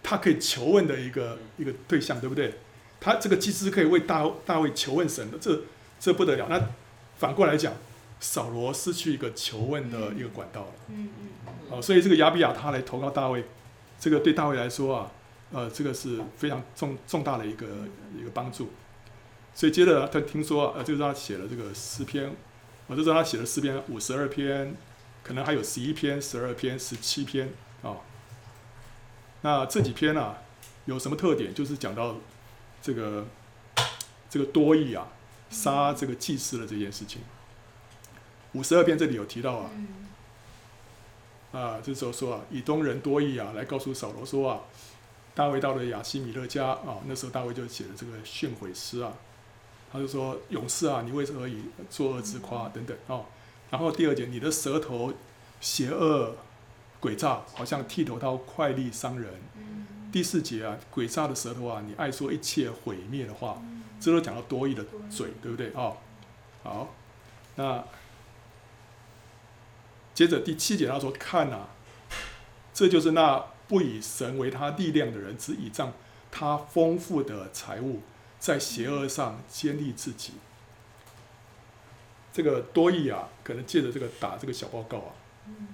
[0.02, 2.58] 他可以求问的一个一个对象，对不对？
[3.02, 5.62] 他这个祭司可以为大大卫求问神的，这
[5.98, 6.46] 这不得了。
[6.48, 6.68] 那
[7.18, 7.74] 反过来讲，
[8.20, 10.72] 扫罗失去一个求问的一个管道了。
[10.88, 13.44] 嗯嗯哦，所以这个亚比亚他来投靠大卫，
[13.98, 15.10] 这个对大卫来说啊，
[15.50, 17.66] 呃，这个是非常重重大的一个
[18.16, 18.70] 一个帮助。
[19.54, 22.30] 所以接着他听说，呃，就是他写了这个诗篇，
[22.86, 24.74] 我就知道他写了诗篇五十二篇，
[25.22, 27.48] 可能还有十一篇、十二篇、十七篇
[27.82, 27.96] 啊、哦。
[29.42, 30.38] 那这几篇啊，
[30.84, 31.52] 有什么特点？
[31.52, 32.16] 就是讲到
[32.82, 33.24] 这个
[34.28, 35.08] 这个多义啊，
[35.48, 37.22] 杀这个祭司的这件事情。
[38.52, 39.70] 五十二篇这里有提到啊。
[41.52, 44.60] 啊，这时候说啊，以东人多义啊，来告诉扫罗说啊，
[45.34, 49.12] 大卫到了亚西米勒家啊，那时候大卫就写了这个训诲诗啊，
[49.92, 53.20] 他就说，勇士啊，你为何以作恶自夸等等啊。
[53.70, 55.12] 然后第二节，你的舌头
[55.60, 56.34] 邪恶
[57.02, 59.34] 诡诈，好像剃头刀快利伤人。
[60.12, 63.60] 第四节啊，诡诈的舌头啊，你爱说一切毁灭的话，
[63.98, 65.96] 这都讲到多益的嘴，对不对啊？
[66.62, 66.94] 好，
[67.56, 67.82] 那。
[70.14, 71.68] 接着第七节他说：“看啊，
[72.74, 75.94] 这就是那不以神为他力量的人，只倚仗
[76.30, 78.02] 他丰富的财物，
[78.38, 80.34] 在邪恶上坚立自己。”
[82.30, 85.14] 这个多益啊，可能借着这个打这个小报告啊，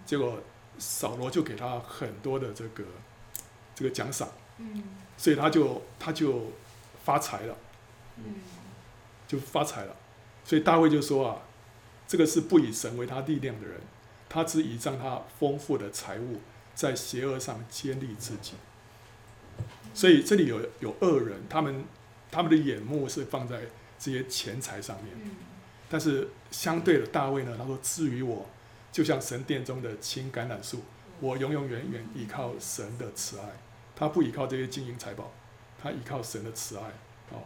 [0.06, 0.40] 结果
[0.78, 2.84] 扫罗就给他很多的这个
[3.78, 4.28] 这个奖赏，
[5.16, 6.50] 所以他就他就
[7.04, 7.56] 发财了，
[9.28, 9.94] 就发财了。
[10.44, 11.42] 所以大卫就说啊，
[12.08, 13.80] 这个是不以神为他力量的人。
[14.28, 16.40] 他只倚仗他丰富的财物，
[16.74, 18.54] 在邪恶上坚立自己。
[19.94, 21.84] 所以这里有有恶人，他们
[22.32, 23.60] 他们的眼目是放在
[23.96, 25.14] 这些钱财上面。
[25.22, 25.30] 嗯
[25.90, 28.44] 但是相对的，大卫呢，他说：“至于我，
[28.92, 30.82] 就像神殿中的青橄榄树，
[31.20, 33.46] 我永永远远依靠神的慈爱。
[33.98, 35.32] 他不依靠这些金银财宝，
[35.82, 36.84] 他依靠神的慈爱。”
[37.32, 37.42] 哦，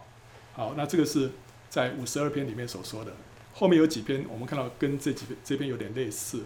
[0.52, 1.30] 好，那这个是
[1.70, 3.12] 在五十二篇里面所说的。
[3.54, 6.44] 后面有几篇我们看到跟这几篇这篇有点类似，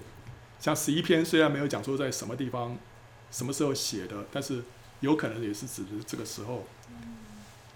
[0.60, 2.76] 像十一篇虽然没有讲说在什么地方、
[3.30, 4.62] 什么时候写的，但是
[5.00, 6.64] 有可能也是指的这个时候。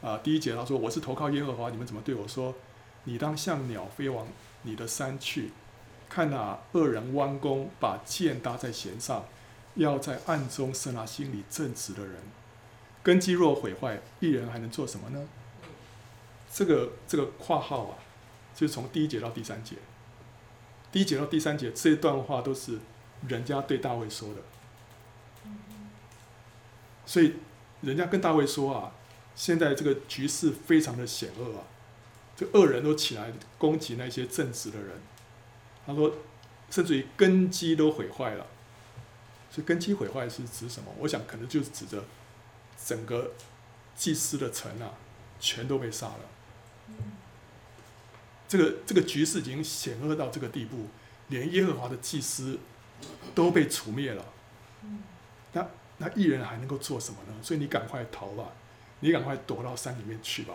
[0.03, 2.55] 啊，第一节他说：“我是投靠耶和华，你们怎么对我说？”
[3.05, 4.27] 你当像鸟飞往
[4.63, 5.51] 你的山去，
[6.09, 9.27] 看哪，恶人弯弓，把箭搭在弦上，
[9.75, 12.17] 要在暗中射那心里正直的人。
[13.03, 15.29] 根基若毁坏，一人还能做什么呢？
[16.53, 17.99] 这个这个括号啊，
[18.55, 19.77] 就是从第一节到第三节，
[20.93, 22.79] 第一节到第三节这一段话都是
[23.29, 24.41] 人家对大卫说的，
[27.07, 27.37] 所以
[27.81, 28.93] 人家跟大卫说啊，
[29.35, 31.65] 现在这个局势非常的险恶啊。
[32.37, 35.01] 这恶人都起来攻击那些正直的人，
[35.87, 36.11] 他说，
[36.71, 38.47] 甚至于根基都毁坏了。
[39.51, 40.91] 所以根基毁坏是指什么？
[40.99, 42.05] 我想可能就是指着
[42.85, 43.33] 整个
[43.97, 44.95] 祭司的城啊，
[45.41, 46.21] 全都被杀了。
[48.49, 50.87] 这个这个局势已经险恶到这个地步，
[51.29, 52.59] 连耶和华的祭司
[53.35, 54.25] 都被除灭了。
[55.53, 55.67] 那
[55.99, 57.35] 那义人还能够做什么呢？
[57.43, 58.53] 所以你赶快逃吧，
[59.01, 60.55] 你赶快躲到山里面去吧。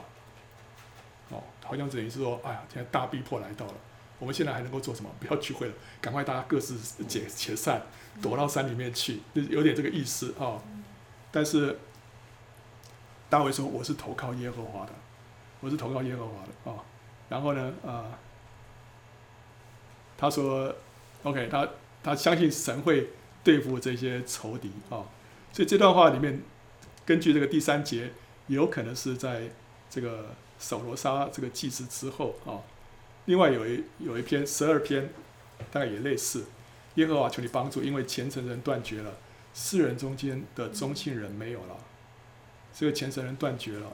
[1.29, 3.73] 哦，好像等于是说，哎呀，现在大逼迫来到了，
[4.19, 5.09] 我们现在还能够做什么？
[5.19, 7.81] 不要聚会了，赶快大家各自解解散，
[8.21, 10.61] 躲到山里面去，就有点这个意思啊、哦。
[11.31, 11.79] 但是
[13.29, 14.91] 大卫说：“我是投靠耶和华的，
[15.59, 16.77] 我是投靠耶和华的啊。
[16.77, 16.79] 哦”
[17.29, 18.17] 然后呢，啊、
[20.17, 20.75] 他说
[21.23, 21.67] ：“OK，他
[22.03, 23.09] 他相信神会
[23.43, 25.05] 对付这些仇敌啊、哦。”
[25.51, 26.41] 所以这段话里面，
[27.05, 28.11] 根据这个第三节，
[28.47, 29.49] 有可能是在
[29.89, 30.35] 这个。
[30.57, 32.63] 扫罗杀这个祭司之后啊，
[33.25, 35.09] 另外有一有一篇十二篇，
[35.69, 36.45] 大概也类似。
[36.95, 39.13] 耶和华求你帮助，因为虔诚人断绝了，
[39.53, 41.77] 世人中间的忠信人没有了，
[42.73, 43.91] 这个虔诚人断绝了，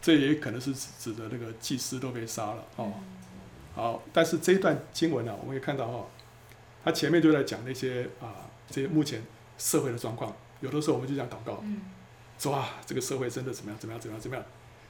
[0.00, 2.92] 这也可能是指指的那个祭司都被杀了哦。
[3.74, 6.06] 好，但是这一段经文呢、啊，我们也看到哈，
[6.84, 9.22] 他前面就在讲那些啊，这些目前
[9.56, 10.34] 社会的状况。
[10.60, 11.64] 有的时候我们就这样祷告，
[12.38, 13.80] 说啊，这个社会真的怎么样？
[13.80, 14.00] 怎么样？
[14.00, 14.20] 怎么样？
[14.20, 14.44] 怎么样？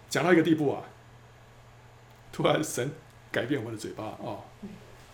[0.09, 0.83] 讲到一个地步啊，
[2.33, 2.91] 突然神
[3.31, 4.45] 改变我们的嘴巴啊、哦。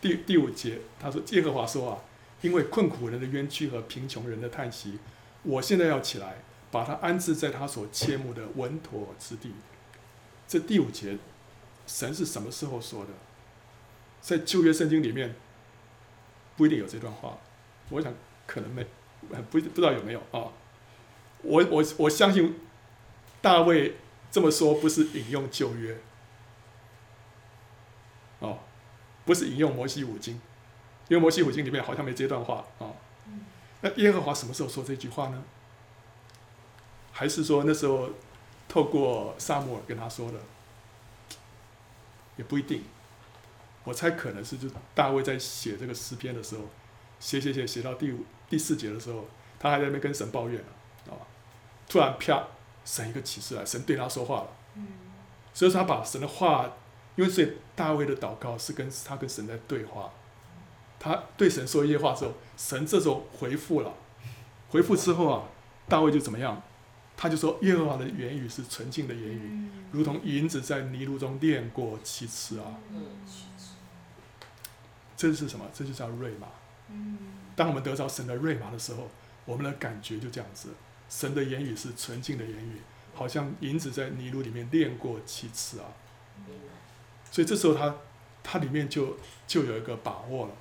[0.00, 1.98] 第第五节他说：“耶和华说啊，
[2.40, 4.98] 因为困苦人的冤屈和贫穷人的叹息，
[5.42, 9.52] 我现在要起来，把他安置在他所切慕的稳妥之地。”
[10.46, 11.18] 这第五节，
[11.86, 13.10] 神是什么时候说的？
[14.20, 15.34] 在旧约圣经里面
[16.56, 17.38] 不一定有这段话，
[17.90, 18.12] 我想
[18.46, 18.86] 可能没，
[19.50, 20.52] 不不知道有没有啊、
[21.42, 22.58] 我我我相信
[23.40, 23.96] 大卫。
[24.30, 25.96] 这么说不是引用旧约，
[28.40, 28.58] 哦，
[29.28, 30.40] 不是引用摩西五经，
[31.08, 32.96] 因为摩西五经里面好像没这段话啊、哦。
[33.82, 35.44] 那耶和华什么时候说这句话呢？
[37.12, 38.08] 还是说那时候
[38.66, 40.38] 透过撒母耳跟他说的？
[42.36, 42.84] 也不一定。
[43.84, 46.62] 我猜可能是就大卫在写这个诗篇的时候，
[47.20, 49.26] 写写写写到第五第四节的时候，
[49.60, 51.18] 他还在那边跟神抱怨啊、哦，
[51.86, 52.42] 突然啪。
[52.84, 54.48] 神一个启示来，神对他说话了。
[55.52, 56.72] 所以说他把神的话，
[57.18, 60.08] 因为所以大卫的祷告是跟他跟神在对话。
[61.00, 63.92] 他对神说一些话之后，神这时候回复了。
[64.68, 65.42] 回复之后啊，
[65.88, 66.62] 大卫就怎么样？
[67.16, 72.76] 他就说耶和华的言语是纯净的言语，如同银子在泥炉中炼过七次啊。
[75.16, 75.66] 这是什么？
[75.74, 76.46] 这就叫瑞玛。
[77.56, 79.10] 当我们得着神的瑞玛的时候，
[79.44, 80.68] 我们的感觉就这样子。
[81.08, 82.80] 神的言语是纯净的言语，
[83.12, 85.86] 好像银子在泥炉里面炼过七次啊。
[87.30, 87.96] 所以这时候他
[88.42, 89.16] 他里面就
[89.46, 90.52] 就有一个把握了。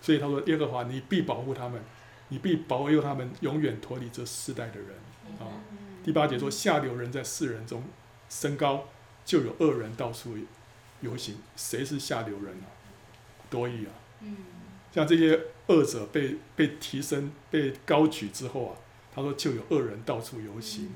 [0.00, 1.80] 所以他说：“耶和华，你必保护他们，
[2.28, 4.88] 你必保佑他们，永远脱离这世代的人。”
[5.38, 5.46] 啊，
[6.02, 7.84] 第八节说：“下流人在世人中
[8.28, 8.88] 升高，
[9.24, 10.36] 就有恶人到处
[11.02, 11.36] 游行。
[11.54, 12.66] 谁是下流人啊？
[13.48, 13.92] 多益啊。
[14.92, 18.76] 像这些恶者被被提升、被高举之后啊。”
[19.14, 20.90] 他说：“就有恶人到处游行，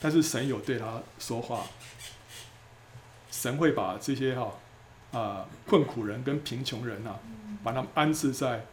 [0.00, 1.66] 但是神有对他说话。
[3.36, 4.50] 神会把这些哈
[5.12, 7.20] 啊困苦人跟贫穷人呐、啊，
[7.62, 8.64] 把他们安置在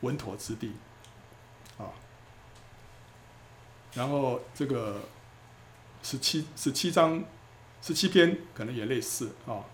[0.00, 0.72] 稳妥之地
[1.78, 1.94] 啊。
[3.94, 5.02] 然后这个
[6.02, 7.24] 十七十七章
[7.80, 9.64] 十七篇可能也类似啊。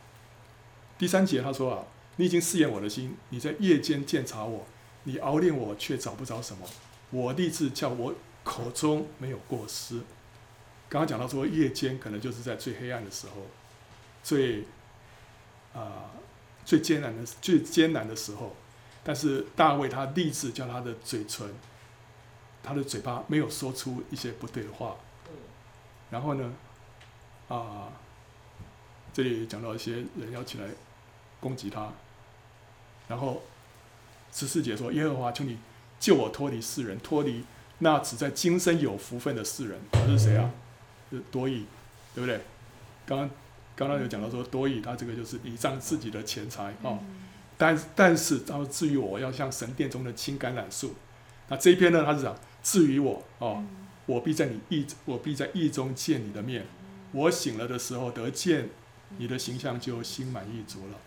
[0.98, 1.84] 第三节他说啊，
[2.16, 4.66] 你已经试验我的心，你在夜间鉴察我，
[5.04, 6.68] 你熬炼我却找不着什么。”
[7.10, 9.96] 我立志叫我口中没有过失。
[10.88, 13.46] 刚刚讲到说夜间可能就是在最黑暗的时候，
[14.22, 14.60] 最
[15.72, 16.10] 啊、呃、
[16.64, 18.54] 最艰难的最艰难的时候，
[19.02, 21.52] 但是大卫他立志叫他的嘴唇，
[22.62, 24.96] 他的嘴巴没有说出一些不对的话。
[26.10, 26.52] 然后呢，
[27.48, 27.92] 啊、呃，
[29.12, 30.68] 这里讲到一些人要起来
[31.40, 31.90] 攻击他，
[33.08, 33.42] 然后
[34.30, 35.58] 十四节说：“耶和华，求你
[35.98, 37.44] 救我脱离世人，脱离
[37.78, 40.50] 那只在今生有福分的世人。”他是谁啊？
[41.10, 41.66] 是多益，
[42.14, 42.40] 对不对？
[43.06, 43.30] 刚刚
[43.74, 46.98] 刚刚有讲到说多益，他这个就是倚仗自己的钱财啊、哦。
[47.56, 50.94] 但但是，然后至于我，要像神殿中的青橄榄树。
[51.48, 53.64] 那这一篇呢，他是讲至于我哦。
[54.04, 56.66] 我必在你意，我必在意中见你的面。
[57.12, 58.68] 我醒了的时候得见
[59.16, 60.98] 你的形象，就心满意足了。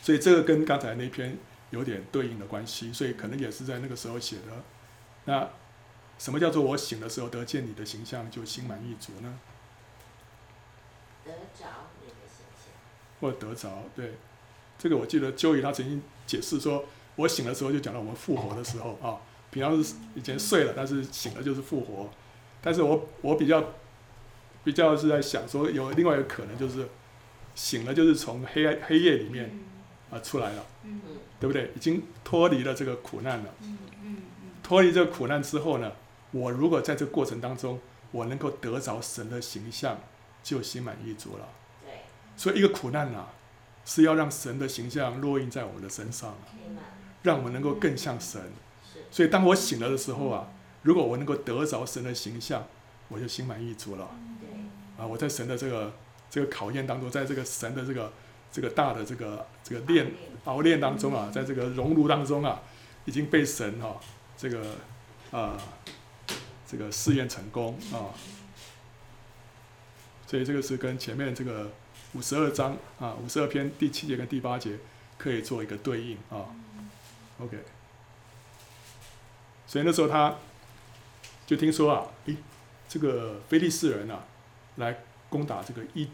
[0.00, 1.36] 所以这个跟刚才那篇
[1.70, 4.64] 有点对应的关系，所以可能也是在那个时候写的。
[5.26, 5.50] 那
[6.18, 9.38] 什么叫做我醒的时候得见你的形象，就心满意足呢？
[11.28, 11.66] 得着
[12.00, 12.72] 你的形象，
[13.20, 14.14] 或得着，对，
[14.78, 19.20] 这个我记得 Joey 他曾经解释说，我醒的时候就讲到我们复活的时候啊。
[19.50, 22.10] 平常是以前睡了，但是醒了就是复活。
[22.60, 23.64] 但是我我比较
[24.62, 26.86] 比较是在想说，有另外一个可能就是
[27.54, 29.58] 醒了就是从黑暗黑夜里面
[30.10, 30.66] 啊出来了，
[31.40, 31.72] 对不对？
[31.74, 33.54] 已经脱离了这个苦难了。
[34.62, 35.92] 脱离这个苦难之后呢，
[36.30, 39.98] 我如果在这个过程当中，我能够得着神的形象，
[40.48, 41.46] 就心满意足了。
[42.36, 43.28] 所以一个苦难啊，
[43.84, 46.36] 是要让神的形象落印在我们的身上，
[47.22, 48.40] 让我们能够更像神。
[49.10, 50.48] 所以当我醒了的时候啊，
[50.82, 52.66] 如果我能够得着神的形象，
[53.08, 54.08] 我就心满意足了。
[54.96, 55.92] 啊，我在神的这个
[56.30, 58.10] 这个考验当中，在这个神的这个
[58.50, 60.10] 这个大的这个这个炼
[60.44, 62.62] 熬炼当中啊，在这个熔炉当中啊，
[63.04, 64.00] 已经被神哈、啊、
[64.36, 64.76] 这个
[65.30, 65.58] 啊
[66.66, 68.14] 这个试验成功啊。
[70.28, 71.72] 所以这个是跟前面这个
[72.12, 74.78] 五十二章啊五十二篇第七节跟第八节
[75.16, 76.44] 可以做一个对应啊。
[77.40, 77.56] OK。
[79.66, 80.36] 所以那时候他
[81.46, 82.36] 就听说啊，诶，
[82.88, 84.22] 这个非利士人啊，
[84.76, 86.06] 来攻打这个伊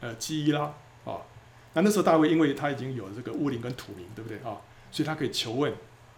[0.00, 0.62] 呃基伊拉
[1.04, 1.22] 啊。
[1.74, 4.58] 那那时候大卫因为他已经有这个乌陵跟土明，对不对啊？
[4.90, 5.72] 所以他可以求问，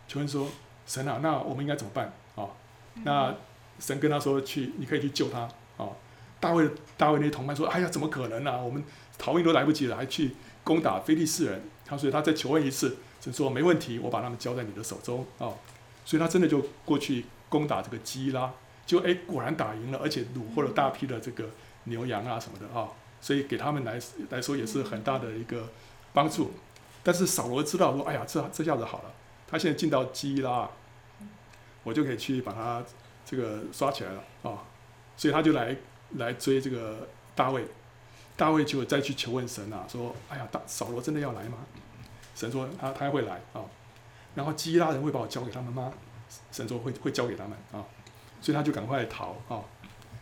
[0.09, 0.49] 求问说
[0.87, 2.49] 神啊，那我们应该怎么办啊？
[3.05, 3.35] 那
[3.79, 5.41] 神跟他说去，你可以去救他
[5.77, 5.89] 啊。
[6.43, 8.59] 大卫大卫那些同伴说，哎呀，怎么可能呢、啊？
[8.59, 8.83] 我们
[9.17, 10.35] 逃命都来不及了，还去
[10.65, 11.63] 攻打非利士人？
[11.87, 15.55] 他所以他再求问一次，神说没问题，我把他们交在你的手中啊。
[16.05, 18.53] 所以他真的就过去攻打这个基拉，
[18.85, 21.49] 就哎果然打赢了，而且虏获了大批的这个
[21.85, 22.89] 牛羊啊什么的啊，
[23.21, 25.69] 所以给他们来来说也是很大的一个
[26.13, 26.51] 帮助。
[27.05, 29.13] 但是扫罗知道说，哎呀，这这下子好了，
[29.47, 30.69] 他现在进到基拉，
[31.85, 32.83] 我就可以去把他
[33.25, 34.65] 这个刷起来了啊，
[35.17, 35.77] 所以他就来
[36.17, 37.65] 来追这个大卫，
[38.37, 41.59] 大卫就再去求问神啊，说，哎呀，大扫罗真的要来吗？
[42.35, 43.63] 神说他他会来啊。
[44.35, 45.93] 然后基拉人会把我交给他们吗？
[46.51, 47.85] 神说会会交给他们啊，
[48.41, 49.61] 所以他就赶快逃啊，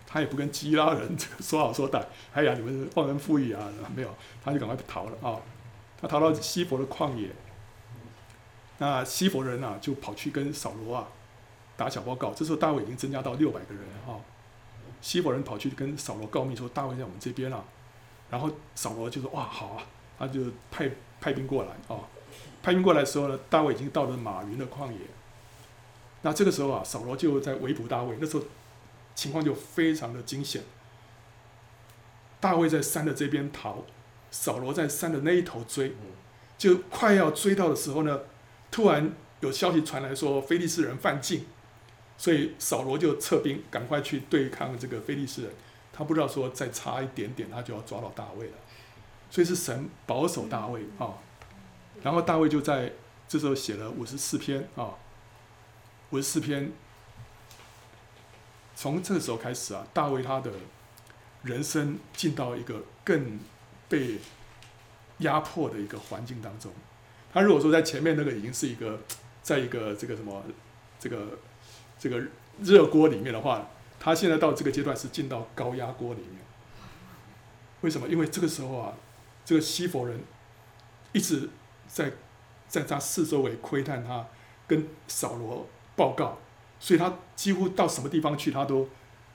[0.04, 4.12] 他也不跟基拉人说好说歹，哎呀你们忘恩负义啊，没有，
[4.44, 5.38] 他就赶快逃了啊，
[6.00, 7.30] 他逃到西弗的旷野，
[8.78, 11.06] 那西弗人啊就跑去跟扫罗啊
[11.76, 14.18] 打小报告，这时候大卫已经增加到六百个人啊，
[15.00, 17.64] 西伯人跑去跟扫罗告密说大卫在我们这边了，
[18.30, 19.86] 然后扫罗就说哇好啊，
[20.18, 20.40] 他就
[20.70, 20.90] 派
[21.20, 22.00] 派兵过来啊。
[22.62, 24.98] 派兵过来的时候呢，大卫已经到了马云的旷野。
[26.22, 28.16] 那这个时候啊，扫罗就在围捕大卫。
[28.20, 28.44] 那时候
[29.14, 30.62] 情况就非常的惊险。
[32.38, 33.84] 大卫在山的这边逃，
[34.30, 35.94] 扫罗在山的那一头追。
[36.58, 38.20] 就快要追到的时候呢，
[38.70, 41.46] 突然有消息传来说非利士人犯境，
[42.20, 45.50] 所以扫罗就撤兵，赶快去对抗这个非利士人。
[45.90, 48.52] 他不知道说再差一点点，他就要抓到大卫了。
[49.30, 51.14] 所以是神保守大卫啊。
[52.02, 52.92] 然后大卫就在
[53.26, 54.90] 这时候写了五十四篇啊，
[56.10, 56.70] 五十四篇。
[58.76, 60.52] 从这个时候开始啊，大卫他的
[61.42, 63.40] 人生进到一个更
[63.88, 64.18] 被
[65.20, 66.70] 压迫的一个环境当中。
[67.32, 69.00] 他如果说在前面那个已经是一个，
[69.42, 70.44] 在一个这个什么
[70.98, 71.38] 这个
[72.00, 72.20] 这个
[72.58, 73.68] 热锅里面的话，
[74.00, 76.40] 他现在到这个阶段是进到高压锅里面。
[77.82, 78.08] 为什么？
[78.08, 78.94] 因为这个时候啊，
[79.44, 80.20] 这个西弗人
[81.12, 81.48] 一直。
[81.92, 82.12] 在，
[82.68, 84.24] 在他四周围窥探他，
[84.68, 86.38] 跟扫罗报告，
[86.78, 88.88] 所以他几乎到什么地方去，他都，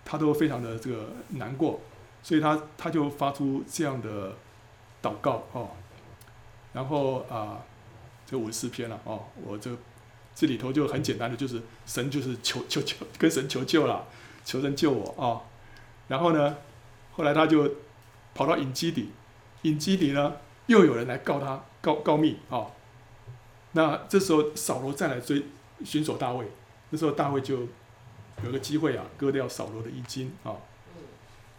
[0.06, 1.82] 他都非常的这个难过，
[2.24, 4.38] 所以他他就发出这样的
[5.04, 5.72] 祷告哦，
[6.72, 7.60] 然后啊，
[8.26, 9.70] 这五十四篇了哦，我这
[10.36, 14.06] 这里头就很简单的，就是神就是求 求求跟神求救了，
[14.44, 15.42] 求神救我啊，
[16.10, 16.58] 然后呢，
[17.14, 17.76] 后来他就
[18.34, 19.12] 跑到隐基底，
[19.62, 22.68] 隐基底呢，又有人来告他告告密啊、
[23.72, 25.46] 那这时候扫罗再来追
[25.84, 26.46] 寻索大卫，
[26.90, 27.68] 那时候大卫就
[28.44, 30.56] 有个机会啊，割掉扫罗的衣襟啊。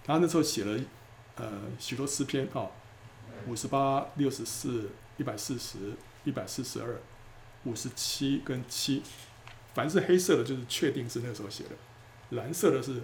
[0.05, 0.79] 他、那时候写了
[1.37, 2.67] 呃许多诗篇啊，
[3.47, 7.01] 五十八、六十四、一百四十、一百四十二、
[7.67, 9.03] 五十七跟七，
[9.75, 11.71] 凡是黑色的，就是确定是那个时候写的；
[12.31, 13.03] 蓝色的是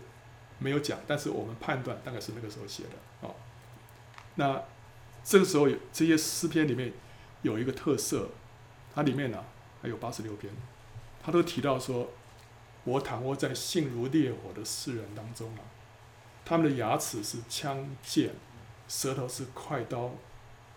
[0.59, 3.35] 没有讲，但是我们判断大概是那个时候写的啊、
[4.37, 4.63] 那
[5.25, 6.93] 这个时候有这些诗篇里面
[7.43, 8.31] 有一个特色，
[8.95, 9.45] 它里面呢、啊、
[9.83, 10.53] 还有八十六篇，
[11.23, 12.11] 他都提到说，
[12.85, 15.63] 我躺卧在性如烈火的世人当中啊，
[16.45, 18.35] 他们的牙齿是枪剑，
[18.89, 20.13] 舌头是快刀，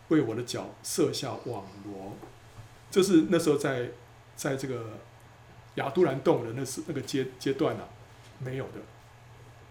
[0.09, 2.17] 为我的脚设下网罗。
[2.95, 3.89] 这是那时候在
[4.37, 4.91] 在这个
[5.75, 7.89] 亚都兰洞的那时那个阶阶段啊，
[8.39, 8.79] 没有的。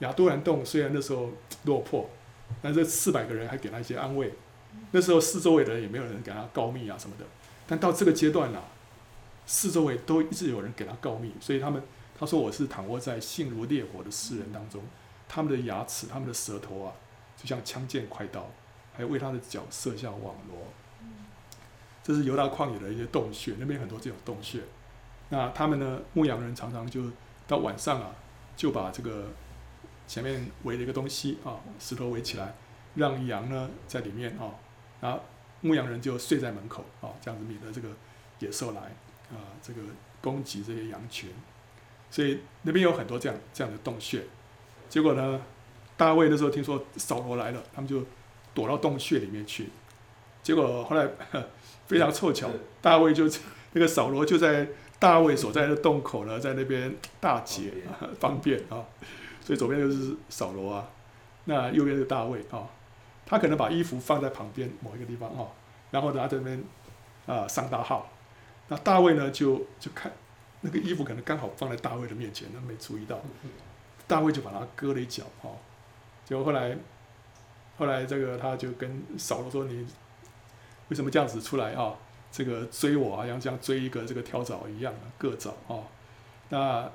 [0.01, 1.31] 亚都兰洞虽然那时候
[1.63, 2.11] 落魄，
[2.61, 4.35] 但这四百个人还给他一些安慰。
[4.91, 7.25] 那时候四周围的人也没有人给他告密啊什么的，
[7.67, 8.69] 但到这个阶段了、啊，
[9.47, 11.83] 四周围都一直有人给他告密，所以他们
[12.19, 14.83] 他说我是躺卧在性如烈火的世人当中，
[15.27, 16.93] 他们的牙齿、他们的舌头啊，
[17.39, 18.51] 就像枪剑快刀，
[18.93, 20.59] 还有为他的脚设下网罗。
[22.05, 24.61] 这是犹大旷野的一些洞穴，那边很多这种洞穴。
[25.31, 27.03] 那他们呢，牧羊人常常就
[27.49, 28.15] 到晚上啊，
[28.55, 29.29] 就把这个
[30.07, 32.55] 前面围了一个东西啊，石头围起来，
[32.95, 34.53] 让羊呢在里面啊。
[35.01, 35.19] 然后
[35.63, 37.89] 牧羊人就睡在门口啊，这样子免得这个
[38.39, 38.83] 野兽来
[39.33, 39.81] 啊，这个
[40.21, 41.31] 攻击这些羊群。
[42.11, 44.23] 所以那边有很多这样这样的洞穴。
[44.91, 45.41] 结果呢，
[45.97, 48.05] 大卫那时候听说扫罗来了，他们就
[48.53, 49.71] 躲到洞穴里面去。
[50.43, 51.09] 结果后来
[51.95, 52.51] 非常凑巧，
[52.83, 53.25] 大卫就
[53.73, 54.67] 那个扫罗就在
[54.99, 57.73] 大卫所在的洞口呢，在那边大解
[58.19, 58.83] 方便啊。
[59.41, 60.89] 所以左边就是扫罗啊，
[61.45, 62.67] 那右边是大卫啊。
[63.27, 65.47] 他可能把衣服放在旁边某一个地方啊，
[65.91, 66.65] 然后他在那边
[67.27, 68.11] 啊上大号，
[68.69, 70.11] 那大卫呢就就看
[70.63, 73.21] 那个衣服可能刚好放在大卫的面前，他没注意到，
[74.07, 75.49] 大卫就把他割了一脚啊，
[76.25, 76.77] 结果后来
[77.77, 79.87] 后来这个他就跟扫罗说，你
[80.89, 81.95] 为什么这样子出来啊？
[82.31, 85.85] 这个追我啊，像像追一个这个跳蚤一样的个蚤啊，
[86.49, 86.91] 那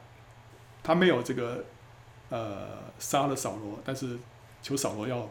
[0.83, 1.63] 他没有这个
[2.29, 4.17] 呃杀了扫罗，但是
[4.61, 5.27] 求扫罗要。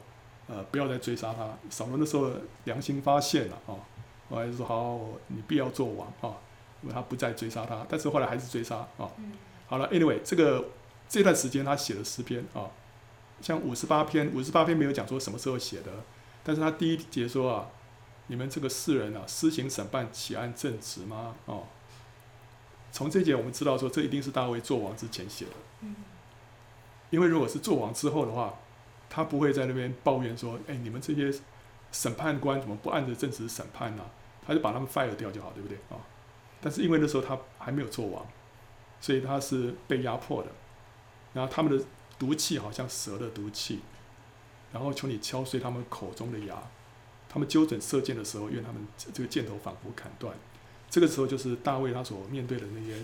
[0.50, 1.46] 呃，不要再追杀他。
[1.68, 2.30] 扫罗那时候
[2.64, 3.76] 良心发现了啊，
[4.30, 6.40] 后来就说好，你必要做王啊，
[6.80, 9.11] 因为他不再追杀他，但是后来还是追杀啊。
[9.66, 10.70] 好了，anyway，这个
[11.06, 12.64] 这段时间他写了诗篇啊，
[13.42, 15.92] 像五十八篇，五十八篇没有讲说什么时候写的，
[16.42, 17.68] 但是他第一节说啊，
[18.29, 21.35] 你们这个世人啊，施行审判，起按正直吗？
[21.45, 21.64] 哦，
[22.93, 25.89] 从这节我们知道说，这一定是大卫做王之前写的，
[27.11, 28.55] 因为如果是做王之后的话。
[29.11, 31.33] 他不会在那边抱怨说：“哎，你们这些
[31.91, 34.05] 审判官怎么不按着正直审判呢？”
[34.47, 35.97] 他就把他们 fire 掉就好，对不对啊？
[36.61, 38.26] 但是因为那时候他还没有做王，
[39.01, 40.51] 所以他是被压迫的。
[41.33, 41.83] 然后他们的
[42.18, 43.81] 毒气好像蛇的毒气，
[44.74, 46.62] 然后求你敲碎他们口中的牙。
[47.29, 50.35] 他们揪准射箭的时候，愿他们这个箭头仿佛砍断。
[50.91, 52.97] 这个时候就是大卫他所面对的那些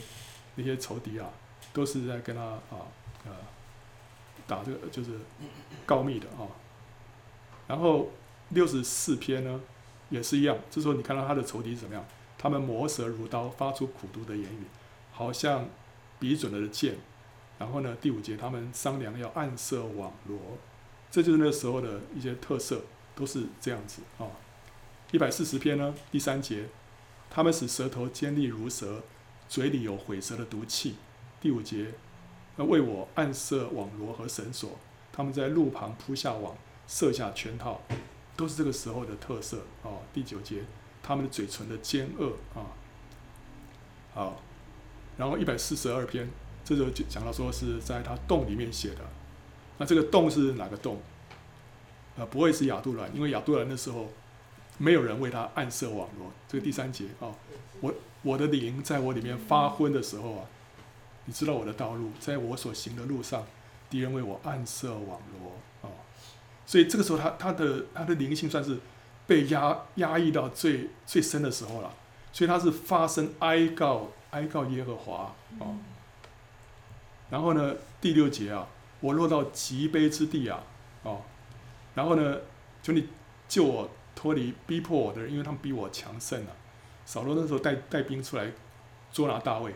[0.55, 1.29] 那些仇敌啊，
[1.73, 2.89] 都是在跟他啊
[3.27, 3.53] 啊。
[4.47, 5.13] 打这个就是
[5.87, 6.45] 告密的啊，
[7.67, 8.11] 然后
[8.51, 9.59] 六十四篇呢
[10.11, 12.05] 也是一样，这时候你看到他的仇敌怎么样？
[12.37, 14.65] 他们磨舌如刀，发出苦毒的言语，
[15.13, 15.67] 好像
[16.19, 16.97] 比准了的箭。
[17.59, 20.39] 然后呢，第五节他们商量要暗设网罗，
[21.11, 22.83] 这就是那时候的一些特色，
[23.15, 24.27] 都是这样子啊。
[25.13, 26.67] 一百四十篇呢，第三节，
[27.31, 29.03] 他们使舌头尖利如蛇，
[29.49, 30.97] 嘴里有毁舌的毒气。
[31.41, 31.93] 第五节。
[32.57, 34.79] 那为我暗设网罗和绳索，
[35.13, 36.57] 他们在路旁铺下网，
[36.87, 37.81] 设下圈套，
[38.37, 40.63] 都是这个时候的特色啊、第九节，
[41.03, 42.71] 他们的嘴唇的奸恶啊，
[44.15, 44.41] 好，
[45.17, 46.31] 然后一百四十二篇，
[46.65, 49.01] 这就讲到说是在他洞里面写的。
[49.79, 51.03] 那这个洞是哪个洞？
[52.17, 54.09] 啊，不会是亚杜兰，因为亚杜兰那时候
[54.79, 56.33] 没有人为他暗设网络。
[56.49, 57.29] 这个第三节啊，
[57.81, 60.47] 我我的灵在我里面发昏的时候啊。
[61.27, 63.47] 你知道我的道路，在我所行的路上，
[63.89, 65.91] 敌人为我暗设网络啊、哦，
[66.67, 68.79] 所以这个时候他他的他的灵性算是
[69.27, 71.91] 被压压抑到最最深的时候了，
[72.31, 75.79] 所以他是发声哀告哀告耶和华啊、哦，
[77.31, 78.69] 然后呢第六节啊，
[79.01, 80.63] 我落到极悲之地啊，
[81.05, 81.23] 哦，
[81.95, 82.39] 然后呢
[82.83, 83.09] 求你
[83.49, 86.51] 救我脱离逼迫我的人，因为他们比我强盛啊，
[87.05, 88.53] 扫罗那时候带带兵出来
[89.13, 89.75] 捉拿大卫。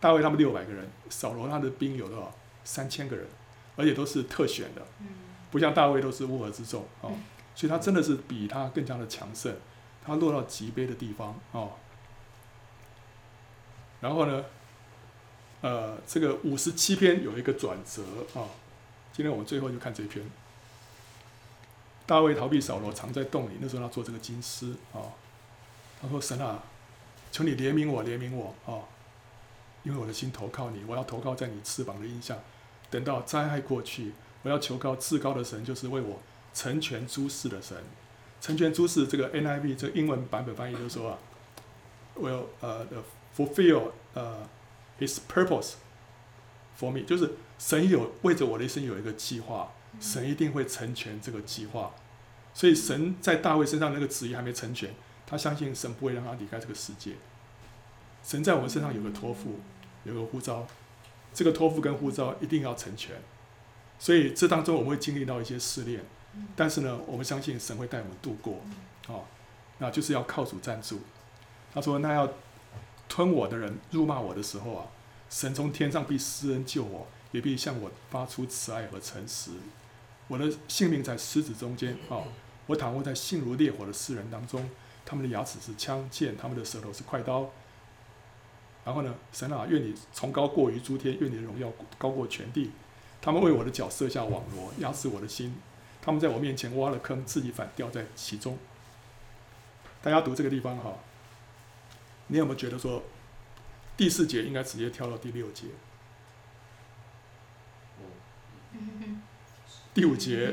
[0.00, 2.30] 大卫他们六百个人，扫罗他的兵有多少？
[2.62, 3.26] 三千个人，
[3.76, 4.82] 而且都是特选的，
[5.50, 7.08] 不像大卫都是乌合之众啊。
[7.54, 9.54] 所以他真的是比他更加的强盛，
[10.04, 11.72] 他落到极卑的地方哦。
[14.00, 14.44] 然后呢，
[15.62, 18.02] 呃，这个五十七篇有一个转折
[18.38, 18.48] 啊。
[19.12, 20.24] 今天我们最后就看这篇。
[22.06, 23.54] 大卫逃避扫罗，藏在洞里。
[23.60, 25.00] 那时候他做这个金丝啊。
[26.02, 26.62] 他说：“神啊，
[27.32, 28.84] 求你怜悯我，怜悯我啊！
[29.84, 32.36] 因为我的心投靠你，我要投靠在你翅膀的荫下。
[32.90, 36.20] 等到灾害过去，我要求告至高的神，就是为我
[36.52, 37.76] 成全诸事的神。
[38.40, 41.18] 成全诸事，这个 NIV 这个英文版本翻译就说啊
[42.18, 43.02] ，will 呃、uh,
[43.34, 44.46] fulfill 呃、
[45.00, 45.72] uh, His purpose
[46.78, 51.92] for me，就是神有为着我的一生有一个计划，神一定会成全这个计划。
[52.52, 54.94] 所以神在大卫身上那个旨意还没成全。”
[55.26, 57.12] 他相信神不会让他离开这个世界。
[58.22, 59.58] 神在我们身上有个托付，
[60.04, 60.66] 有个呼召，
[61.32, 63.16] 这个托付跟呼召一定要成全。
[63.98, 66.04] 所以这当中我们会经历到一些试炼，
[66.54, 68.60] 但是呢，我们相信神会带我们度过。
[69.08, 69.24] 哦，
[69.78, 71.00] 那就是要靠主站住。
[71.72, 72.30] 他说：“那要
[73.08, 74.86] 吞我的人辱骂我的时候啊，
[75.30, 79.52] 神从天上必施恩救我，也必向我发出慈爱和诚实。
[80.34, 82.18] 我的性命在狮子中间啊，
[82.66, 84.68] 我躺卧在性如烈火的世人当中。”
[85.06, 87.50] 他们的牙齿是枪剑，他们的舌头是快刀。
[88.84, 92.72] 然后呢，神啊，愿你崇高过于诸天，愿你的荣耀高过全地。
[93.20, 95.54] 他们为我的脚设下网罗，压死我的心。
[96.02, 98.58] 他们在我面前挖了坑，自己反掉在其中。
[100.02, 100.98] 大家读这个地方哈，
[102.26, 103.02] 你有没有觉得说，
[103.96, 105.66] 第四节应该直接跳到第六节？
[109.94, 110.52] 第五节，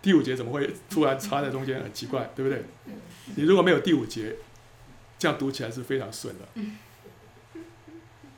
[0.00, 1.82] 第五节怎么会突然插在中间？
[1.82, 2.62] 很奇怪，对不对？
[3.36, 4.36] 你如果没有第五节，
[5.18, 6.46] 这样读起来是非常顺的。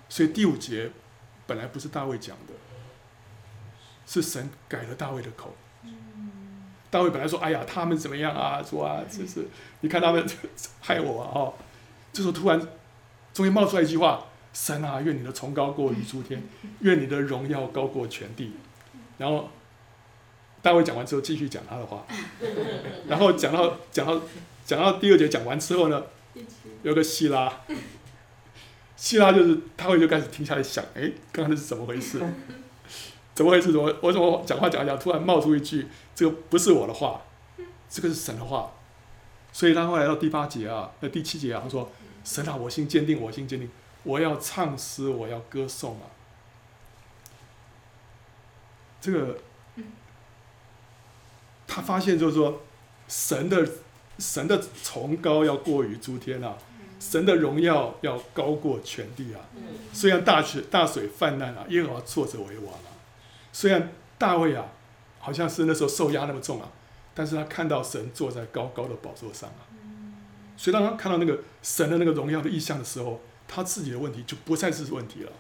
[0.09, 0.91] 所以第五节
[1.47, 2.55] 本来不是大卫讲的，
[4.07, 5.57] 是神改了大卫的口。
[6.89, 8.63] 大卫本来说：“哎呀，他们怎么样啊？
[8.63, 9.49] 说啊，这是
[9.81, 10.25] 你看他们
[10.81, 11.55] 害我啊！”哦，
[12.13, 12.61] 这时候突然
[13.33, 16.41] 中间冒出来一句话：“神啊，愿你的崇高过于诸天，
[16.83, 18.53] 愿你的荣耀高过全地。”
[19.19, 19.51] 然后
[20.65, 22.05] 大卫讲完之后，继续讲他的话，
[23.07, 24.21] 然后讲到讲到。
[24.67, 26.03] 讲到第二节讲完之后呢，
[26.83, 27.53] 有个希拉，
[28.97, 32.19] 希拉就是他会就开始停下来想，哎，刚刚是怎么回事？
[33.35, 33.71] 怎么回事？
[33.71, 37.21] 怎么我怎么讲话讲一讲，突然冒出一句，这个不是我的话，
[37.91, 38.73] 这个是神的话。
[39.53, 41.93] 所以他后来到第八节啊，那第七节啊，他说
[42.25, 43.69] ：“神啊，我心坚定，我心坚定，
[44.05, 46.09] 我要唱诗，我要歌颂啊。”
[49.03, 49.39] 这个，
[51.67, 52.62] 他发现就是说，
[53.09, 53.69] 神的。
[54.17, 56.57] 神的崇高要过于诸天啊，
[57.01, 59.41] 神的荣耀要高过全地啊。
[59.93, 62.95] 虽然大水大水泛滥啊，耶和华坐着为王啊。
[63.53, 64.67] 虽然大卫啊，
[65.19, 66.71] 好像是那时候受压那么重啊，
[67.12, 69.67] 但是他看到神坐在高高的宝座上啊。
[70.57, 75.33] 所以当他看到那个神的那个荣耀的意象的时候，他自己的问题就不再是问题了。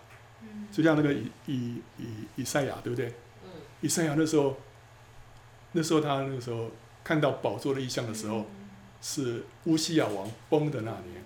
[0.72, 3.14] 就像那个以以以以赛亚，对不对？
[3.82, 4.56] 以赛亚那时候，
[5.74, 6.70] 那时候他那个时候
[7.04, 8.46] 看到宝座的意象的时候。
[9.06, 11.22] 是乌西亚王崩的那年，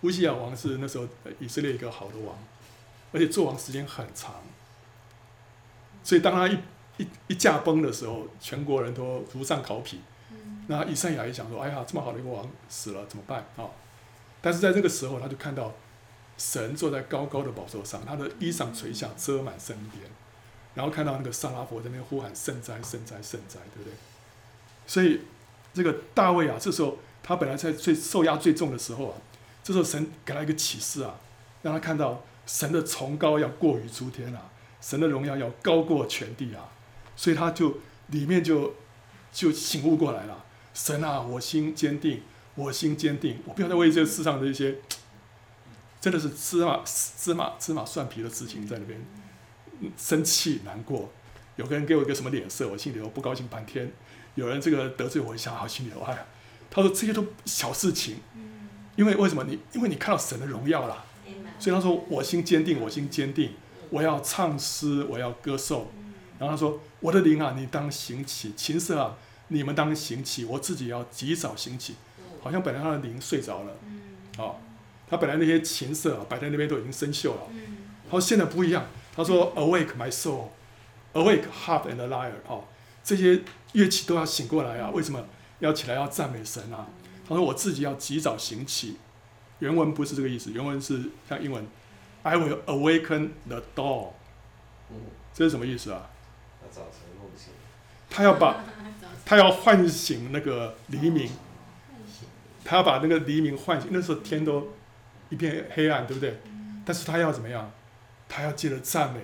[0.00, 1.06] 乌西亚王是那时候
[1.38, 2.36] 以色列一个好的王，
[3.12, 4.34] 而且做王时间很长，
[6.02, 6.58] 所以当他一
[6.96, 10.00] 一一驾崩的时候，全国人都如丧考妣。
[10.66, 13.70] 那以赛亚也想说：“哎呀，这么好的一个王死了怎么办啊？”
[14.42, 15.72] 但是在这个时候，他就看到
[16.36, 20.10] 神坐在高高的宝座上，他的衣裳垂下，遮满圣殿，
[20.76, 23.92] 然后看到那个萨拉佛在那边呼喊：“圣哉，圣哉，圣哉！”对不对？
[24.86, 25.22] 所以。
[25.74, 29.18] 这个大卫啊，这时候他本来在最受压最重的时候啊，
[29.62, 31.20] 这时候神给他一个启示啊，
[31.60, 34.50] 让他看到神的崇高要过于诸天啊，
[34.80, 36.72] 神的荣耀要高过全地啊，
[37.14, 37.76] 所以他就
[38.06, 38.74] 里面就
[39.34, 40.46] 就醒悟过来了。
[40.72, 42.22] 神啊，我心坚定，
[42.54, 44.76] 我心坚定，我不要再为这世上的一些
[46.00, 48.98] 真的是芝麻芝麻芝麻蒜皮的事情在那边
[49.96, 51.10] 生气难过。
[51.56, 53.90] 有个人给我一个什么脸色，我心里头不高兴半天。
[54.34, 56.26] 有人这个得罪我一下，好心里头哎，
[56.70, 58.16] 他说这些都小事情，
[58.94, 59.58] 因为为什么你？
[59.72, 61.04] 因为你看到神的荣耀了，
[61.58, 63.52] 所以他说我心坚定，我心坚定，
[63.88, 65.88] 我要唱诗，我要歌颂。
[66.38, 69.16] 然后他说我的灵啊，你当行起，琴瑟啊，
[69.48, 71.94] 你们当行起，我自己要及早行起。
[72.42, 73.72] 好像本来他的灵睡着了，
[74.36, 74.56] 哦，
[75.08, 77.40] 他本来那些琴瑟啊摆在那边都已经生锈了，
[78.04, 78.86] 他说现在不一样，
[79.16, 82.64] 他说 Awake my soul，Awake harp and lyre，哦，
[83.02, 83.42] 这些。
[83.72, 84.90] 乐器都要醒过来啊！
[84.90, 85.22] 为什么
[85.58, 86.86] 要起来要赞美神啊？
[87.28, 88.96] 他说：“我自己要及早醒起。”
[89.60, 91.66] 原文不是这个意思，原文是像英文
[92.22, 94.12] ：“I will awaken the dawn。”
[95.34, 96.08] 这是什么意思啊？
[98.08, 98.64] 他要把
[99.26, 101.30] 他要唤醒那个黎明，
[102.64, 103.90] 他要把那个黎明唤醒。
[103.92, 104.68] 那时候天都
[105.28, 106.40] 一片黑暗，对不对？
[106.86, 107.70] 但是他要怎么样？
[108.28, 109.20] 他要借着赞美，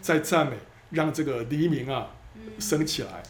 [0.00, 0.56] 再赞美，
[0.90, 2.08] 让这个黎明啊
[2.58, 3.22] 升起来。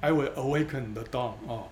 [0.00, 1.68] I will awaken the dawn 哦，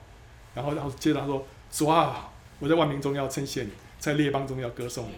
[0.54, 5.14] 然后然后接着他说：主啊，我在万民中要称谢你，在列邦中要歌颂你。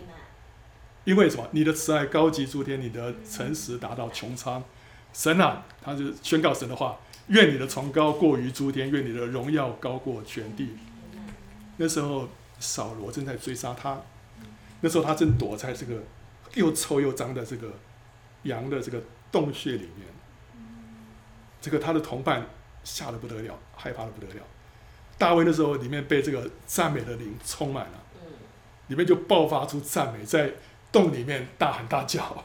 [1.04, 1.46] 因为什么？
[1.52, 4.64] 你的慈爱高级诸天，你的诚实达到穹苍。
[5.12, 6.98] 神啊，他就宣告神的话：
[7.28, 10.70] 愿你的崇高过于诸天，愿你的荣耀高过全地。
[11.76, 14.00] 那时候扫罗正在追杀他，
[14.80, 16.02] 那时候他正躲在这个
[16.55, 17.72] 又臭又脏的这个
[18.44, 20.06] 羊的这个洞穴里面。
[21.60, 22.47] 这个他的同伴
[22.82, 24.43] 吓得不得了，害怕得不得了。
[25.16, 28.01] 大卫那时候里面被这个赞美的灵充满了，
[28.89, 30.52] 里面就爆发出赞美，在。
[30.93, 32.44] 洞里面大喊大叫，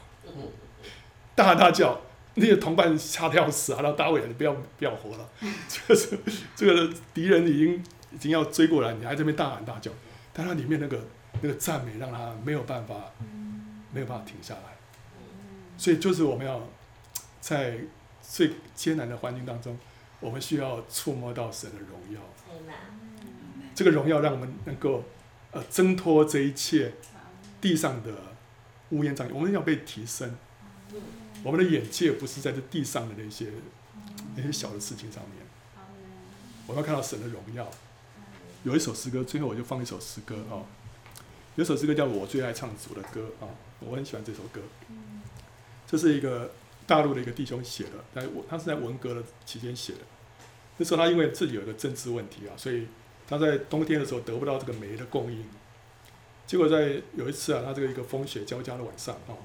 [1.36, 2.02] 大喊大叫，
[2.34, 3.81] 那些同伴吓得要死啊！
[3.84, 5.30] 然后大卫，你不要不要活了，
[5.68, 6.19] 这个是
[6.56, 9.91] 这个敌人已经已经要追过来，你还在这边大喊大叫，
[10.34, 10.99] 但他里面那个
[11.44, 12.95] 那个赞美让他没有办法
[13.91, 14.78] 没有办法停下来，
[15.78, 16.68] 所以就是我们要
[17.40, 17.80] 在
[18.22, 19.78] 最艰难的环境当中，
[20.20, 22.22] 我们需要触摸到神的荣耀，
[23.76, 25.03] 这个荣耀让我们能够
[25.52, 26.94] 呃挣脱这一切
[27.61, 28.14] 地上的。
[28.91, 30.36] 乌烟瘴气，我们要被提升。
[31.44, 33.52] 我们的眼界不是在这地上的那些
[34.36, 35.45] 那些小的事情上面。
[36.66, 37.70] 我们要看到神的荣耀。
[38.64, 40.66] 有一首诗歌，最后我就放一首诗歌啊。
[41.55, 43.49] 有首诗歌叫我最爱唱主的歌啊，
[43.80, 44.61] 我很喜欢这首歌。
[45.85, 46.51] 这是一个
[46.88, 49.99] 大陆的一个弟兄写的，在我他是在文革的期间写的。
[50.77, 52.88] 那时候他因为自己有一个政治问题啊，所以
[53.27, 55.43] 他在冬天的时候得不到这个煤的供应。
[56.47, 59.35] 结果在有一次啊，他这个一个风雪交加的晚上啊，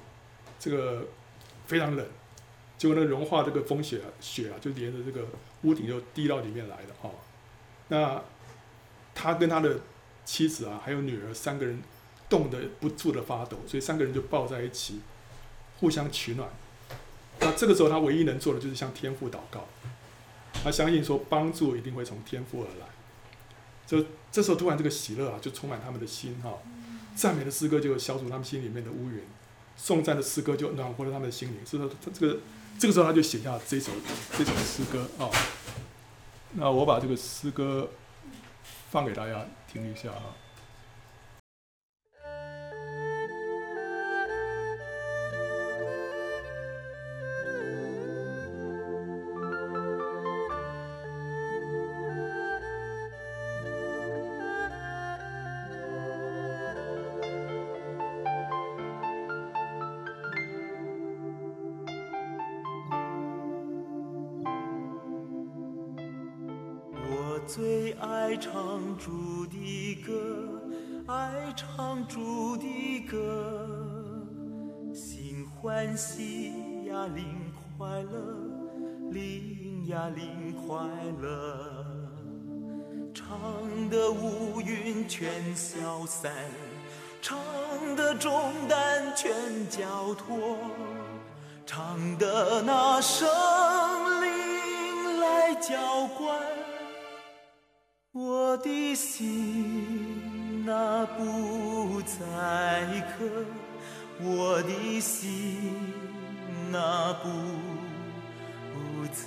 [0.57, 1.05] 这个
[1.67, 2.05] 非常冷，
[2.77, 5.27] 结果那个融化这个风雪啊，雪啊就连着这个
[5.63, 7.11] 屋顶就滴到里面来了啊。
[7.89, 8.23] 那
[9.13, 9.81] 他跟他的
[10.23, 11.81] 妻子啊，还有女儿三个人
[12.35, 14.99] 冻得不住的发抖，所以三个人就抱在一起，
[15.79, 16.49] 互相取暖。
[17.39, 19.65] 那这个时候他唯一能做的就是向天父祷告，
[20.61, 22.87] 他相信说帮助一定会从天父而来。
[23.87, 26.51] 就这时候突然这个喜乐啊，就充满他们的心哈。
[27.15, 29.21] 赞美的诗歌就消除他们心里面的乌云，
[29.77, 31.65] 颂赞的诗歌就暖和了他们的心灵。
[31.65, 32.39] 所以说，他这个
[32.77, 33.93] 这个时候他就写下这首
[34.37, 35.31] 这首诗歌啊。
[36.51, 37.89] 那我把这个诗歌
[38.91, 40.35] 放给大家听一下啊。
[69.45, 70.13] 的歌，
[71.07, 73.77] 爱唱主的歌，
[74.93, 76.53] 心欢喜
[76.85, 77.25] 呀，灵
[77.77, 78.11] 快乐，
[79.11, 80.77] 灵呀灵快
[81.21, 81.85] 乐，
[83.13, 86.31] 唱得乌云全消散，
[87.21, 87.37] 唱
[87.95, 89.33] 得重担全
[89.69, 90.57] 交托，
[91.65, 93.27] 唱得那圣
[94.21, 96.54] 灵来浇灌。
[98.17, 102.17] 我的心那不再
[103.11, 103.25] 渴，
[104.21, 105.73] 我的心
[106.71, 107.29] 那不
[108.71, 109.25] 不再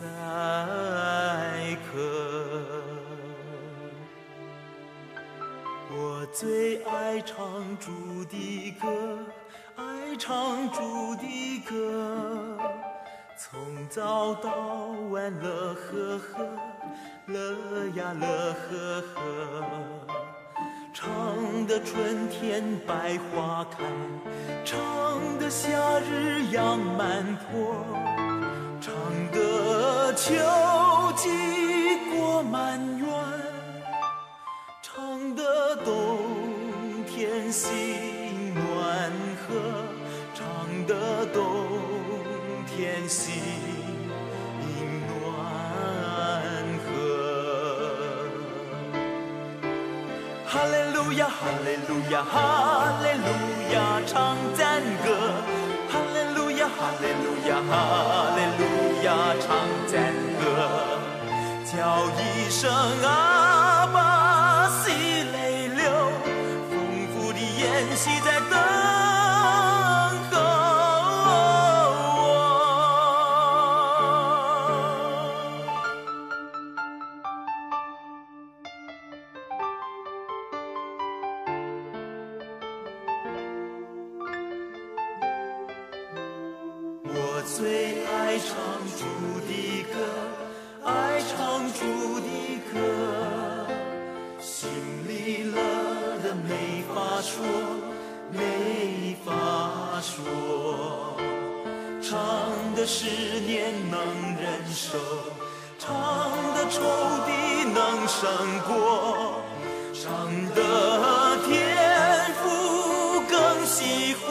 [1.85, 1.99] 渴。
[5.95, 7.45] 我最爱唱
[7.79, 8.89] 主的歌，
[9.77, 12.57] 爱唱主的歌，
[13.41, 14.51] 从早到
[15.11, 16.45] 晚乐呵呵。
[17.27, 19.21] 乐呀乐呵呵，
[20.93, 23.85] 唱得春天百花开，
[24.65, 25.69] 唱得夏
[26.01, 27.87] 日阳满坡，
[28.81, 28.93] 唱
[29.31, 30.35] 得秋
[31.15, 31.29] 季
[32.11, 33.07] 果满园，
[34.83, 36.19] 唱得冬
[37.07, 39.13] 天心暖
[39.47, 39.85] 和，
[40.35, 41.78] 唱得冬
[42.79, 43.43] 天心。
[50.47, 51.35] 哈利路亚，哈
[51.65, 52.37] 利路亚，哈
[53.03, 53.27] 利路
[53.75, 55.07] 亚，唱赞歌。
[55.91, 57.73] 哈利路亚，哈利路亚，哈
[58.37, 58.63] 利路
[59.03, 59.09] 亚，
[59.41, 59.47] 唱
[59.89, 60.47] 赞歌。
[61.67, 61.75] 叫
[62.23, 62.63] 一声
[63.03, 63.48] 啊
[102.91, 103.05] 十
[103.41, 104.01] 年能
[104.41, 104.99] 忍受，
[105.79, 106.81] 唱的仇
[107.27, 107.31] 敌
[107.75, 108.27] 能胜
[108.67, 109.43] 过，
[109.93, 110.03] 唱
[110.55, 111.47] 的天
[112.43, 114.27] 父更喜欢。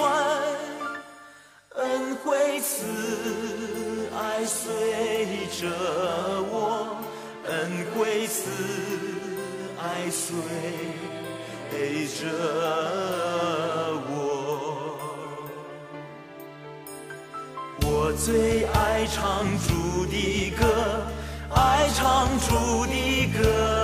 [1.75, 2.83] 恩惠慈
[4.17, 4.65] 爱随
[5.61, 5.69] 着
[6.49, 6.97] 我，
[7.45, 8.49] 恩惠慈
[9.79, 10.33] 爱随
[12.07, 12.25] 着
[18.17, 20.65] 最爱唱主的歌，
[21.53, 23.76] 爱唱主的歌，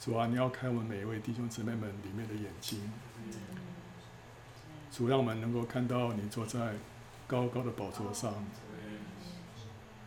[0.00, 2.90] 主啊，你要开我们每一位弟兄姊妹们里面的眼睛，
[4.90, 6.72] 主让我们能够看到你坐在
[7.26, 8.32] 高高的宝座上。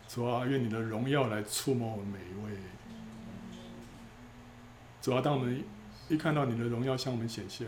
[0.07, 2.59] 主啊，愿你的荣耀来触摸我们每一位。
[4.99, 5.63] 主啊，当我们
[6.09, 7.67] 一看到你的荣耀向我们显现，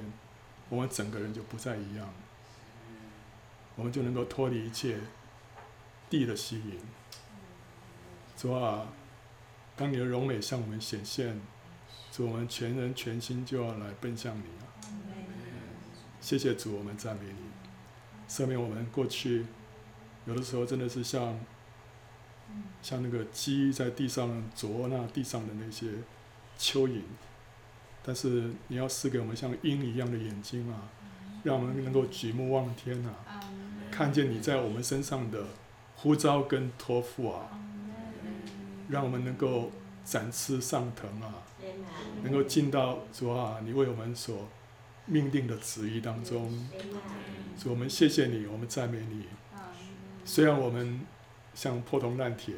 [0.69, 2.11] 我们整个人就不再一样，
[3.75, 4.97] 我们就能够脱离一切
[6.09, 6.79] 地的吸引。
[8.35, 8.87] 主啊，
[9.75, 11.39] 当你的荣美向我们显现。
[12.11, 14.63] 主，我们全人全心就要来奔向你啊！
[16.21, 19.45] 谢谢主，我们赞美你，赦免我们过去
[20.25, 21.39] 有的时候真的是像
[22.81, 25.87] 像那个鸡在地上啄那地上的那些
[26.57, 27.01] 蚯蚓，
[28.01, 30.89] 但是你要赐给我们像鹰一样的眼睛啊，
[31.43, 33.41] 让我们能够举目望天啊，
[33.91, 35.45] 看见你在我们身上的
[35.95, 37.59] 呼召跟托付啊，
[38.89, 39.71] 让我们能够
[40.03, 41.43] 展翅上腾啊！
[42.23, 44.47] 能够进到主啊，你为我们所
[45.05, 46.67] 命定的旨意当中，
[47.61, 49.25] 主，我们谢谢你，我们赞美你。
[50.23, 51.01] 虽然我们
[51.53, 52.55] 像破铜烂铁，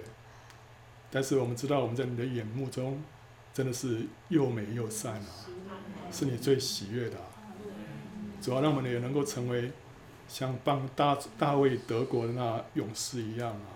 [1.11, 3.03] 但是我们知道我们在你的眼目中
[3.53, 5.29] 真的是又美又善啊，
[6.11, 7.25] 是你最喜悦的啊。
[8.41, 9.71] 主啊，让我们也能够成为
[10.29, 13.75] 像帮大大卫德国的那勇士一样啊。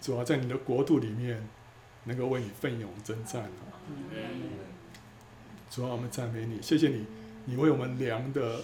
[0.00, 1.46] 主啊，在你的国度里面
[2.04, 3.77] 能够为你奋勇征战啊。
[5.70, 7.04] 主啊，我们赞美你，谢谢你，
[7.44, 8.60] 你为我们量的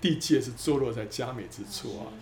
[0.00, 2.12] 地界是坐落在佳美之处啊！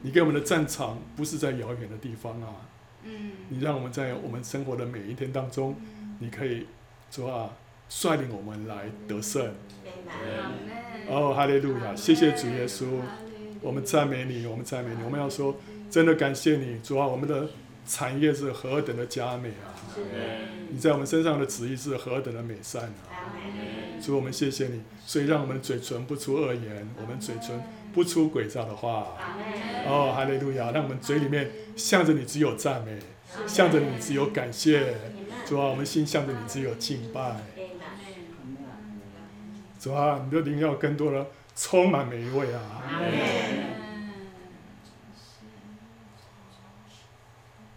[0.00, 2.66] 你给我们的战场不是在遥远的地方啊！
[3.50, 5.76] 你让我们在我们生活的每一天当中，
[6.20, 6.66] 你可以
[7.10, 7.50] 主啊
[7.88, 9.54] 率领我们来得胜。
[11.08, 11.94] 哦，哈利路亚！
[11.94, 12.86] 谢谢主耶稣，
[13.60, 15.54] 我们赞美你，我们赞美你，我们要说
[15.90, 17.50] 真的感谢你，主啊，我们的
[17.86, 19.75] 产业是何等的佳美啊！
[20.70, 23.32] 你在我们身上的旨意是何等的美善啊！
[24.02, 27.62] 主，我们谢谢你，所以让我们嘴唇不出恶言，我们嘴唇
[27.94, 29.16] 不出诡诈的话。
[29.86, 30.72] 哦，哈利路亚！
[30.72, 32.98] 让我们嘴里面向着你只有赞美，
[33.46, 34.94] 向着你只有感谢。
[35.46, 37.36] 主啊，我们心向着你只有敬拜。
[39.78, 42.82] 主啊，你的灵要更多的充满每一位啊。